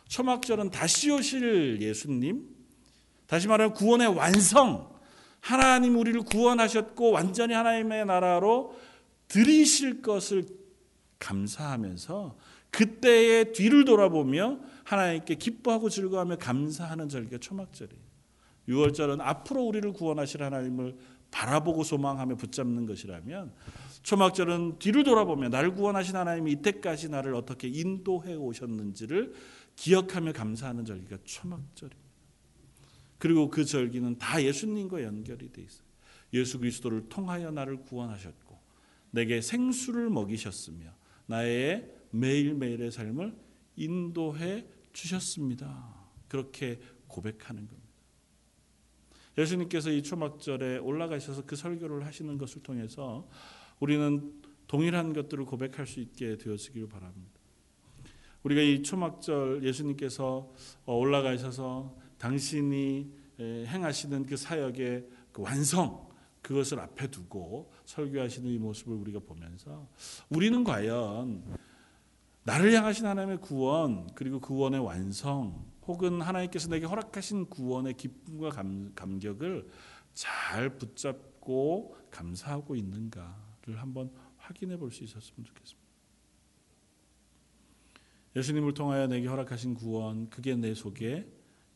초막절은 0.09 0.71
다시 0.71 1.11
오실 1.11 1.81
예수님, 1.81 2.49
다시 3.25 3.47
말하면 3.47 3.73
구원의 3.73 4.07
완성, 4.15 4.93
하나님 5.39 5.97
우리를 5.97 6.21
구원하셨고 6.23 7.11
완전히 7.11 7.53
하나님의 7.53 8.05
나라로 8.05 8.75
들이실 9.29 10.01
것을 10.01 10.45
감사하면서 11.19 12.35
그때의 12.75 13.53
뒤를 13.53 13.85
돌아보며 13.85 14.59
하나님께 14.83 15.35
기뻐하고 15.35 15.89
즐거워하며 15.89 16.35
감사하는 16.37 17.07
절기가 17.07 17.37
초막절이에요. 17.37 18.03
6월절은 18.67 19.21
앞으로 19.21 19.63
우리를 19.63 19.93
구원하실 19.93 20.43
하나님을 20.43 20.97
바라보고 21.31 21.83
소망하며 21.83 22.35
붙잡는 22.35 22.85
것이라면 22.85 23.53
초막절은 24.03 24.79
뒤를 24.79 25.03
돌아보며 25.03 25.49
날 25.49 25.73
구원하신 25.73 26.17
하나님이 26.17 26.51
이때까지 26.51 27.09
나를 27.09 27.33
어떻게 27.33 27.69
인도해 27.69 28.35
오셨는지를 28.35 29.33
기억하며 29.77 30.33
감사하는 30.33 30.83
절기가 30.83 31.19
초막절입니다. 31.23 32.05
그리고 33.17 33.49
그 33.49 33.63
절기는 33.63 34.17
다 34.17 34.43
예수님과 34.43 35.01
연결이 35.03 35.49
돼 35.49 35.61
있어요. 35.61 35.85
예수 36.33 36.59
그리스도를 36.59 37.07
통하여 37.07 37.51
나를 37.51 37.77
구원하셨고 37.77 38.59
내게 39.11 39.39
생수를 39.39 40.09
먹이셨으며 40.09 40.87
나의 41.27 41.94
매일매일의 42.19 42.91
삶을 42.91 43.35
인도해 43.75 44.65
주셨습니다. 44.93 45.93
그렇게 46.27 46.79
고백하는 47.07 47.67
겁니다. 47.67 47.85
예수님께서 49.37 49.91
이 49.91 50.01
초막절에 50.01 50.77
올라가셔서 50.77 51.45
그 51.45 51.55
설교를 51.55 52.05
하시는 52.05 52.37
것을 52.37 52.63
통해서 52.63 53.27
우리는 53.79 54.33
동일한 54.67 55.13
것들을 55.13 55.45
고백할 55.45 55.85
수 55.85 55.99
있게 55.99 56.37
되어지기를 56.37 56.87
바랍니다. 56.87 57.31
우리가 58.43 58.61
이 58.61 58.83
초막절 58.83 59.63
예수님께서 59.63 60.53
어, 60.85 60.95
올라가셔서 60.95 61.95
당신이 62.17 63.11
행하시는 63.39 64.25
그 64.25 64.37
사역의 64.37 65.07
그 65.31 65.41
완성 65.41 66.07
그것을 66.41 66.79
앞에 66.79 67.07
두고 67.07 67.71
설교하시는 67.85 68.49
이 68.49 68.57
모습을 68.59 68.95
우리가 68.95 69.19
보면서 69.19 69.89
우리는 70.29 70.63
과연 70.63 71.43
나를 72.45 72.71
향하신 72.73 73.07
하나님의 73.07 73.41
구원 73.41 74.07
그리고 74.13 74.39
구원의 74.39 74.79
완성 74.79 75.65
혹은 75.87 76.21
하나님께서 76.21 76.69
내게 76.69 76.85
허락하신 76.85 77.49
구원의 77.49 77.95
기쁨과 77.95 78.49
감, 78.49 78.93
감격을 78.93 79.67
잘 80.13 80.77
붙잡고 80.77 81.97
감사하고 82.11 82.75
있는가를 82.75 83.81
한번 83.81 84.11
확인해 84.37 84.77
볼 84.77 84.91
수 84.91 85.03
있었으면 85.03 85.43
좋겠습니다. 85.43 85.85
예수님을 88.35 88.75
통하여 88.75 89.07
내게 89.07 89.27
허락하신 89.27 89.73
구원 89.73 90.29
그게 90.29 90.55
내 90.55 90.75
속에 90.75 91.27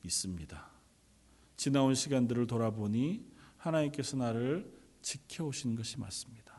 있습니다. 0.03 0.69
지나온 1.57 1.95
시간들을 1.95 2.45
돌아보니 2.45 3.25
하나님께서 3.57 4.17
나를 4.17 4.71
지켜오신 5.01 5.75
것이 5.75 5.99
맞습니다. 5.99 6.53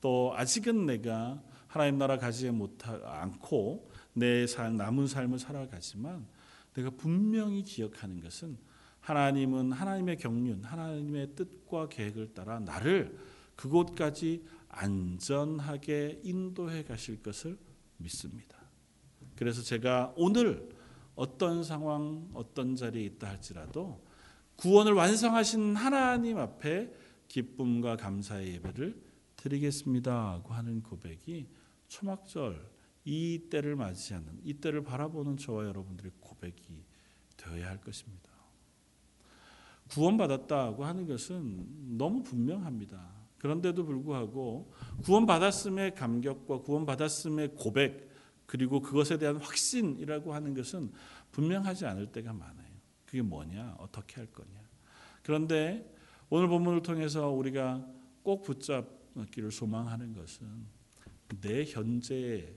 또 0.00 0.32
아직은 0.36 0.86
내가 0.86 1.42
하나님 1.74 1.98
나라 1.98 2.18
가지 2.18 2.48
못하 2.52 3.00
않고 3.02 3.90
내 4.12 4.46
살, 4.46 4.76
남은 4.76 5.08
삶을 5.08 5.40
살아가지만 5.40 6.24
내가 6.72 6.90
분명히 6.90 7.64
기억하는 7.64 8.20
것은 8.20 8.56
하나님은 9.00 9.72
하나님의 9.72 10.18
경륜, 10.18 10.62
하나님의 10.62 11.34
뜻과 11.34 11.88
계획을 11.88 12.32
따라 12.32 12.60
나를 12.60 13.18
그곳까지 13.56 14.44
안전하게 14.68 16.20
인도해 16.22 16.84
가실 16.84 17.20
것을 17.20 17.58
믿습니다. 17.96 18.56
그래서 19.34 19.60
제가 19.60 20.14
오늘 20.16 20.68
어떤 21.16 21.64
상황, 21.64 22.30
어떤 22.34 22.76
자리에 22.76 23.02
있다 23.02 23.30
할지라도 23.30 24.00
구원을 24.54 24.92
완성하신 24.92 25.74
하나님 25.74 26.38
앞에 26.38 26.94
기쁨과 27.26 27.96
감사의 27.96 28.54
예배를 28.54 29.02
드리겠습니다 29.34 30.40
고 30.44 30.54
하는 30.54 30.80
고백이 30.80 31.63
초막절 31.88 32.74
이 33.04 33.48
때를 33.50 33.76
맞이하는 33.76 34.40
이 34.42 34.54
때를 34.54 34.82
바라보는 34.82 35.36
저와 35.36 35.66
여러분들의 35.66 36.12
고백이 36.20 36.84
되어야 37.36 37.68
할 37.68 37.80
것입니다. 37.80 38.30
구원받았다고 39.90 40.84
하는 40.84 41.06
것은 41.06 41.96
너무 41.98 42.22
분명합니다. 42.22 43.24
그런데도 43.38 43.84
불구하고 43.84 44.72
구원받았음의 45.02 45.94
감격과 45.94 46.62
구원받았음의 46.62 47.54
고백 47.56 48.10
그리고 48.46 48.80
그것에 48.80 49.18
대한 49.18 49.36
확신이라고 49.36 50.34
하는 50.34 50.54
것은 50.54 50.92
분명하지 51.32 51.86
않을 51.86 52.12
때가 52.12 52.32
많아요. 52.32 52.74
그게 53.04 53.22
뭐냐? 53.22 53.76
어떻게 53.78 54.16
할 54.16 54.26
거냐? 54.26 54.60
그런데 55.22 55.94
오늘 56.30 56.48
본문을 56.48 56.82
통해서 56.82 57.30
우리가 57.30 57.86
꼭 58.22 58.42
붙잡기를 58.42 59.50
소망하는 59.50 60.14
것은 60.14 60.66
내 61.40 61.64
현재의 61.64 62.56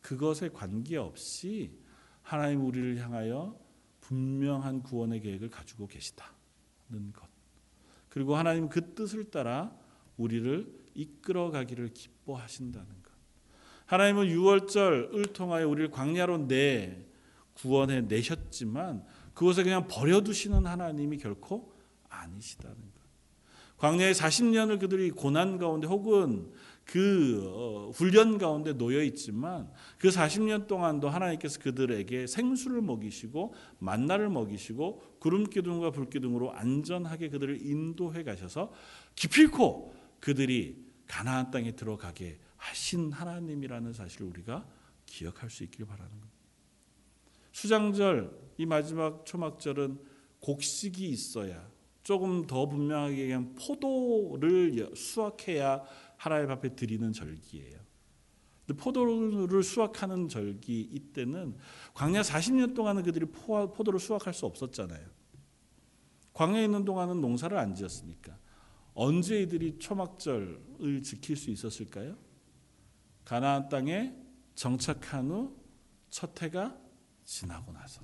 그것에 0.00 0.50
관계없이 0.50 1.78
하나님 2.22 2.64
우리를 2.66 2.98
향하여 2.98 3.58
분명한 4.00 4.82
구원의 4.82 5.20
계획을 5.20 5.50
가지고 5.50 5.86
계시다는 5.86 7.12
것. 7.12 7.28
그리고 8.08 8.36
하나님 8.36 8.68
그 8.68 8.94
뜻을 8.94 9.30
따라 9.30 9.74
우리를 10.16 10.84
이끌어 10.94 11.50
가기를 11.50 11.88
기뻐하신다는 11.88 12.86
것. 13.02 13.12
하나님은 13.86 14.28
6월절을 14.28 15.32
통하여 15.32 15.68
우리를 15.68 15.90
광야로 15.90 16.46
내 16.48 17.04
구원해 17.54 18.02
내셨지만 18.02 19.04
그것을 19.34 19.64
그냥 19.64 19.88
버려두시는 19.88 20.66
하나님이 20.66 21.18
결코 21.18 21.74
아니시다는 22.08 22.76
것. 22.76 22.94
광야의 23.78 24.14
40년을 24.14 24.80
그들이 24.80 25.10
고난 25.10 25.58
가운데 25.58 25.86
혹은 25.86 26.52
그 26.84 27.42
어, 27.46 27.90
훈련 27.94 28.38
가운데 28.38 28.72
놓여 28.74 29.02
있지만 29.02 29.70
그 29.98 30.08
40년 30.08 30.66
동안도 30.66 31.08
하나님께서 31.08 31.58
그들에게 31.60 32.26
생수를 32.26 32.82
먹이시고 32.82 33.54
만나를 33.78 34.28
먹이시고 34.28 35.16
구름 35.18 35.44
기둥과 35.44 35.90
불 35.90 36.10
기둥으로 36.10 36.52
안전하게 36.52 37.30
그들을 37.30 37.66
인도해 37.66 38.22
가셔서 38.22 38.72
기필코 39.14 39.94
그들이 40.20 40.84
가나안 41.06 41.50
땅에 41.50 41.72
들어가게 41.72 42.38
하신 42.56 43.12
하나님이라는 43.12 43.92
사실을 43.92 44.26
우리가 44.28 44.66
기억할 45.06 45.50
수 45.50 45.64
있기를 45.64 45.86
바라는 45.86 46.10
겁니다. 46.10 46.34
수장절 47.52 48.36
이 48.58 48.66
마지막 48.66 49.24
초막절은 49.24 49.98
곡식이 50.40 51.08
있어야 51.08 51.68
조금 52.02 52.46
더 52.46 52.66
분명하게 52.68 53.18
얘기하면 53.18 53.54
포도를 53.54 54.90
수확해야 54.94 55.82
하나님 56.24 56.50
앞에 56.50 56.74
드리는 56.74 57.12
절기예요. 57.12 57.78
근데 58.66 58.82
포도를 58.82 59.62
수확하는 59.62 60.28
절기 60.28 60.80
이때는 60.80 61.56
광야 61.92 62.22
40년 62.22 62.74
동안은 62.74 63.02
그들이 63.02 63.26
포도를 63.26 64.00
수확할 64.00 64.32
수 64.32 64.46
없었잖아요. 64.46 65.06
광야에 66.32 66.64
있는 66.64 66.84
동안은 66.84 67.20
농사를 67.20 67.56
안 67.56 67.74
지었으니까 67.74 68.38
언제 68.94 69.42
이들이 69.42 69.78
초막절을 69.78 71.02
지킬 71.02 71.36
수 71.36 71.50
있었을까요? 71.50 72.16
가나안 73.24 73.68
땅에 73.68 74.14
정착한 74.54 75.30
후 75.30 75.64
첫 76.14 76.40
해가 76.40 76.78
지나고 77.24 77.72
나서 77.72 78.00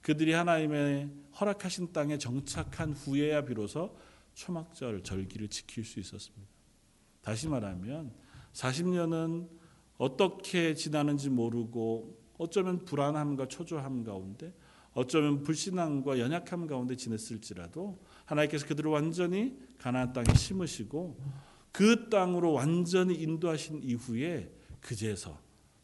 그들이 0.00 0.32
하나님의 0.32 1.08
허락하신 1.38 1.92
땅에 1.92 2.18
정착한 2.18 2.92
후에야 2.94 3.44
비로소 3.44 3.96
초막절 4.38 5.02
절기를 5.02 5.48
지킬 5.48 5.84
수 5.84 5.98
있었습니다. 5.98 6.46
다시 7.22 7.48
말하면 7.48 8.14
40년은 8.52 9.48
어떻게 9.96 10.74
지나는지 10.74 11.28
모르고 11.28 12.16
어쩌면 12.38 12.84
불안함과 12.84 13.48
초조함 13.48 14.04
가운데 14.04 14.54
어쩌면 14.92 15.42
불신앙과 15.42 16.20
연약함 16.20 16.68
가운데 16.68 16.94
지냈을지라도 16.94 18.00
하나님께서 18.26 18.66
그들을 18.68 18.88
완전히 18.90 19.58
가나안 19.76 20.12
땅에 20.12 20.32
심으시고 20.32 21.20
그 21.72 22.08
땅으로 22.08 22.52
완전히 22.52 23.16
인도하신 23.16 23.82
이후에 23.82 24.54
그제서 24.80 25.36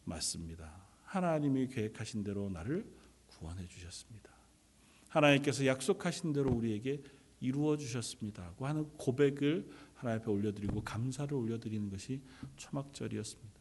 맞습니다. 0.05 0.87
하나님이 1.03 1.67
계획하신 1.67 2.23
대로 2.23 2.49
나를 2.49 2.89
구원해 3.27 3.67
주셨습니다. 3.67 4.29
하나님께서 5.09 5.65
약속하신 5.65 6.31
대로 6.33 6.51
우리에게 6.51 7.03
이루어 7.39 7.77
주셨습니다고 7.77 8.65
하는 8.65 8.89
고백을 8.97 9.69
하나님 9.93 10.21
앞에 10.21 10.31
올려드리고 10.31 10.83
감사를 10.83 11.33
올려드리는 11.33 11.89
것이 11.89 12.21
초막절이었습니다. 12.57 13.55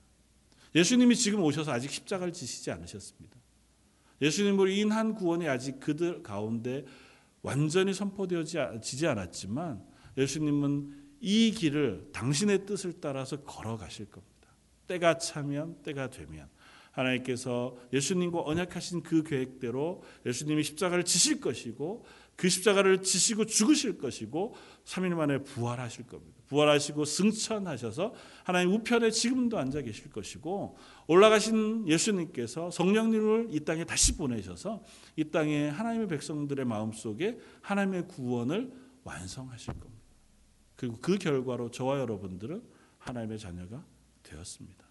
예수님이 0.74 1.16
지금 1.16 1.42
오셔서 1.42 1.72
아직 1.72 1.90
십자가를 1.90 2.32
지시지 2.32 2.70
않으셨습니다. 2.70 3.36
예수님으로 4.20 4.68
인한 4.68 5.14
구원이 5.14 5.48
아직 5.48 5.80
그들 5.80 6.22
가운데 6.22 6.84
완전히 7.42 7.92
선포되어지지 7.92 9.06
않았지만 9.06 9.84
예수님은 10.16 11.04
이 11.20 11.52
길을 11.52 12.10
당신의 12.12 12.66
뜻을 12.66 13.00
따라서 13.00 13.42
걸어가실 13.42 14.06
겁니다. 14.06 14.34
때가 14.86 15.18
차면 15.18 15.80
때가 15.82 16.10
되면 16.10 16.48
하나님께서 16.90 17.76
예수님과 17.92 18.42
언약하신 18.44 19.02
그 19.02 19.22
계획대로 19.22 20.02
예수님이 20.24 20.62
십자가를 20.62 21.04
지실 21.04 21.40
것이고 21.40 22.04
그 22.36 22.48
십자가를 22.48 23.02
지시고 23.02 23.46
죽으실 23.46 23.98
것이고 23.98 24.54
3일 24.84 25.14
만에 25.14 25.38
부활하실 25.38 26.06
겁니다. 26.06 26.34
부활하시고 26.48 27.04
승천하셔서 27.04 28.14
하나님 28.44 28.72
우편에 28.72 29.10
지금도 29.10 29.58
앉아 29.58 29.82
계실 29.82 30.10
것이고 30.10 30.76
올라가신 31.06 31.88
예수님께서 31.88 32.70
성령님을 32.70 33.48
이 33.50 33.60
땅에 33.60 33.84
다시 33.84 34.16
보내셔서 34.16 34.82
이 35.16 35.24
땅에 35.24 35.68
하나님의 35.68 36.08
백성들의 36.08 36.64
마음속에 36.64 37.38
하나님의 37.62 38.08
구원을 38.08 38.72
완성하실 39.04 39.74
겁니다. 39.74 40.04
그리고 40.76 40.98
그 41.00 41.18
결과로 41.18 41.70
저와 41.70 42.00
여러분들은 42.00 42.62
하나님의 42.98 43.38
자녀가 43.38 43.84
되었습니다. 44.22 44.84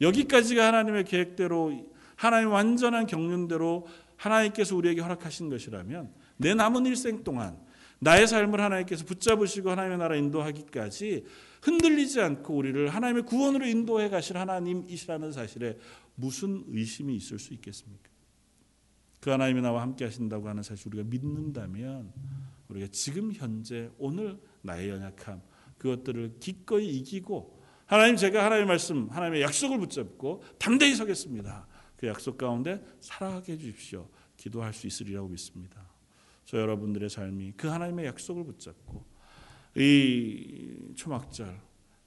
여기까지가 0.00 0.66
하나님의 0.66 1.04
계획대로 1.04 1.94
하나님 2.16 2.50
완전한 2.50 3.06
경륜대로 3.06 3.86
하나님께서 4.16 4.74
우리에게 4.76 5.00
허락하신 5.00 5.50
것이라면 5.50 6.12
내 6.36 6.54
남은 6.54 6.86
일생 6.86 7.24
동안 7.24 7.58
나의 7.98 8.26
삶을 8.26 8.60
하나님께서 8.60 9.04
붙잡으시고 9.04 9.70
하나님의 9.70 9.98
나라 9.98 10.16
인도하기까지 10.16 11.24
흔들리지 11.62 12.20
않고 12.20 12.54
우리를 12.54 12.88
하나님의 12.88 13.24
구원으로 13.24 13.66
인도해 13.66 14.08
가실 14.08 14.36
하나님이시라는 14.36 15.32
사실에 15.32 15.78
무슨 16.14 16.64
의심이 16.68 17.16
있을 17.16 17.38
수 17.38 17.54
있겠습니까? 17.54 18.10
그 19.20 19.30
하나님이 19.30 19.60
나와 19.62 19.82
함께 19.82 20.04
하신다고 20.04 20.48
하는 20.48 20.62
사실 20.62 20.88
우리가 20.88 21.08
믿는다면 21.08 22.12
우리가 22.68 22.88
지금 22.92 23.32
현재 23.32 23.90
오늘 23.98 24.38
나의 24.62 24.90
연약함 24.90 25.42
그것들을 25.78 26.36
기꺼이 26.38 26.88
이기고 26.98 27.62
하나님 27.86 28.16
제가 28.16 28.44
하나님의 28.44 28.66
말씀 28.66 29.08
하나님의 29.10 29.42
약속을 29.42 29.78
붙잡고 29.78 30.42
담대히 30.58 30.94
서겠습니다. 30.94 31.66
그 31.96 32.06
약속 32.06 32.36
가운데 32.36 32.84
살아가게 33.00 33.54
해 33.54 33.58
주십시오. 33.58 34.08
기도할 34.36 34.72
수 34.74 34.86
있으리라고 34.86 35.28
믿습니다. 35.28 35.95
저 36.46 36.58
여러분들의 36.58 37.10
삶이 37.10 37.54
그 37.56 37.68
하나님의 37.68 38.06
약속을 38.06 38.44
붙잡고 38.44 39.04
이 39.76 40.92
초막절 40.94 41.60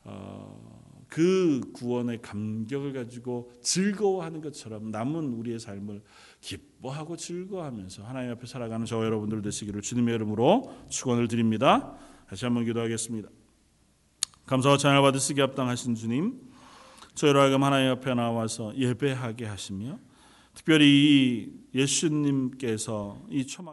어, 0.05 0.79
그 1.09 1.61
구원의 1.73 2.21
감격을 2.21 2.93
가지고 2.93 3.51
즐거워하는 3.61 4.41
것처럼 4.41 4.91
남은 4.91 5.33
우리의 5.33 5.59
삶을 5.59 6.01
기뻐하고 6.39 7.17
즐거워하면서 7.17 8.03
하나님 8.03 8.31
앞에 8.31 8.47
살아가는 8.47 8.85
저 8.85 9.03
여러분들 9.03 9.41
되시기를 9.41 9.81
주님의 9.81 10.15
이름으로 10.15 10.73
축원을 10.89 11.27
드립니다. 11.27 11.97
다시 12.27 12.45
한번 12.45 12.63
기도하겠습니다. 12.63 13.29
감사와 14.45 14.77
찬양을 14.77 15.01
받으시기 15.01 15.41
합당하신 15.41 15.95
주님, 15.95 16.39
저희로 17.13 17.41
하여금 17.41 17.63
하나님 17.63 17.91
앞에 17.91 18.13
나와서 18.13 18.75
예배하게 18.75 19.45
하시며 19.45 19.99
특별히 20.53 20.87
이 20.87 21.51
예수님께서 21.73 23.25
이 23.29 23.45
초막 23.45 23.67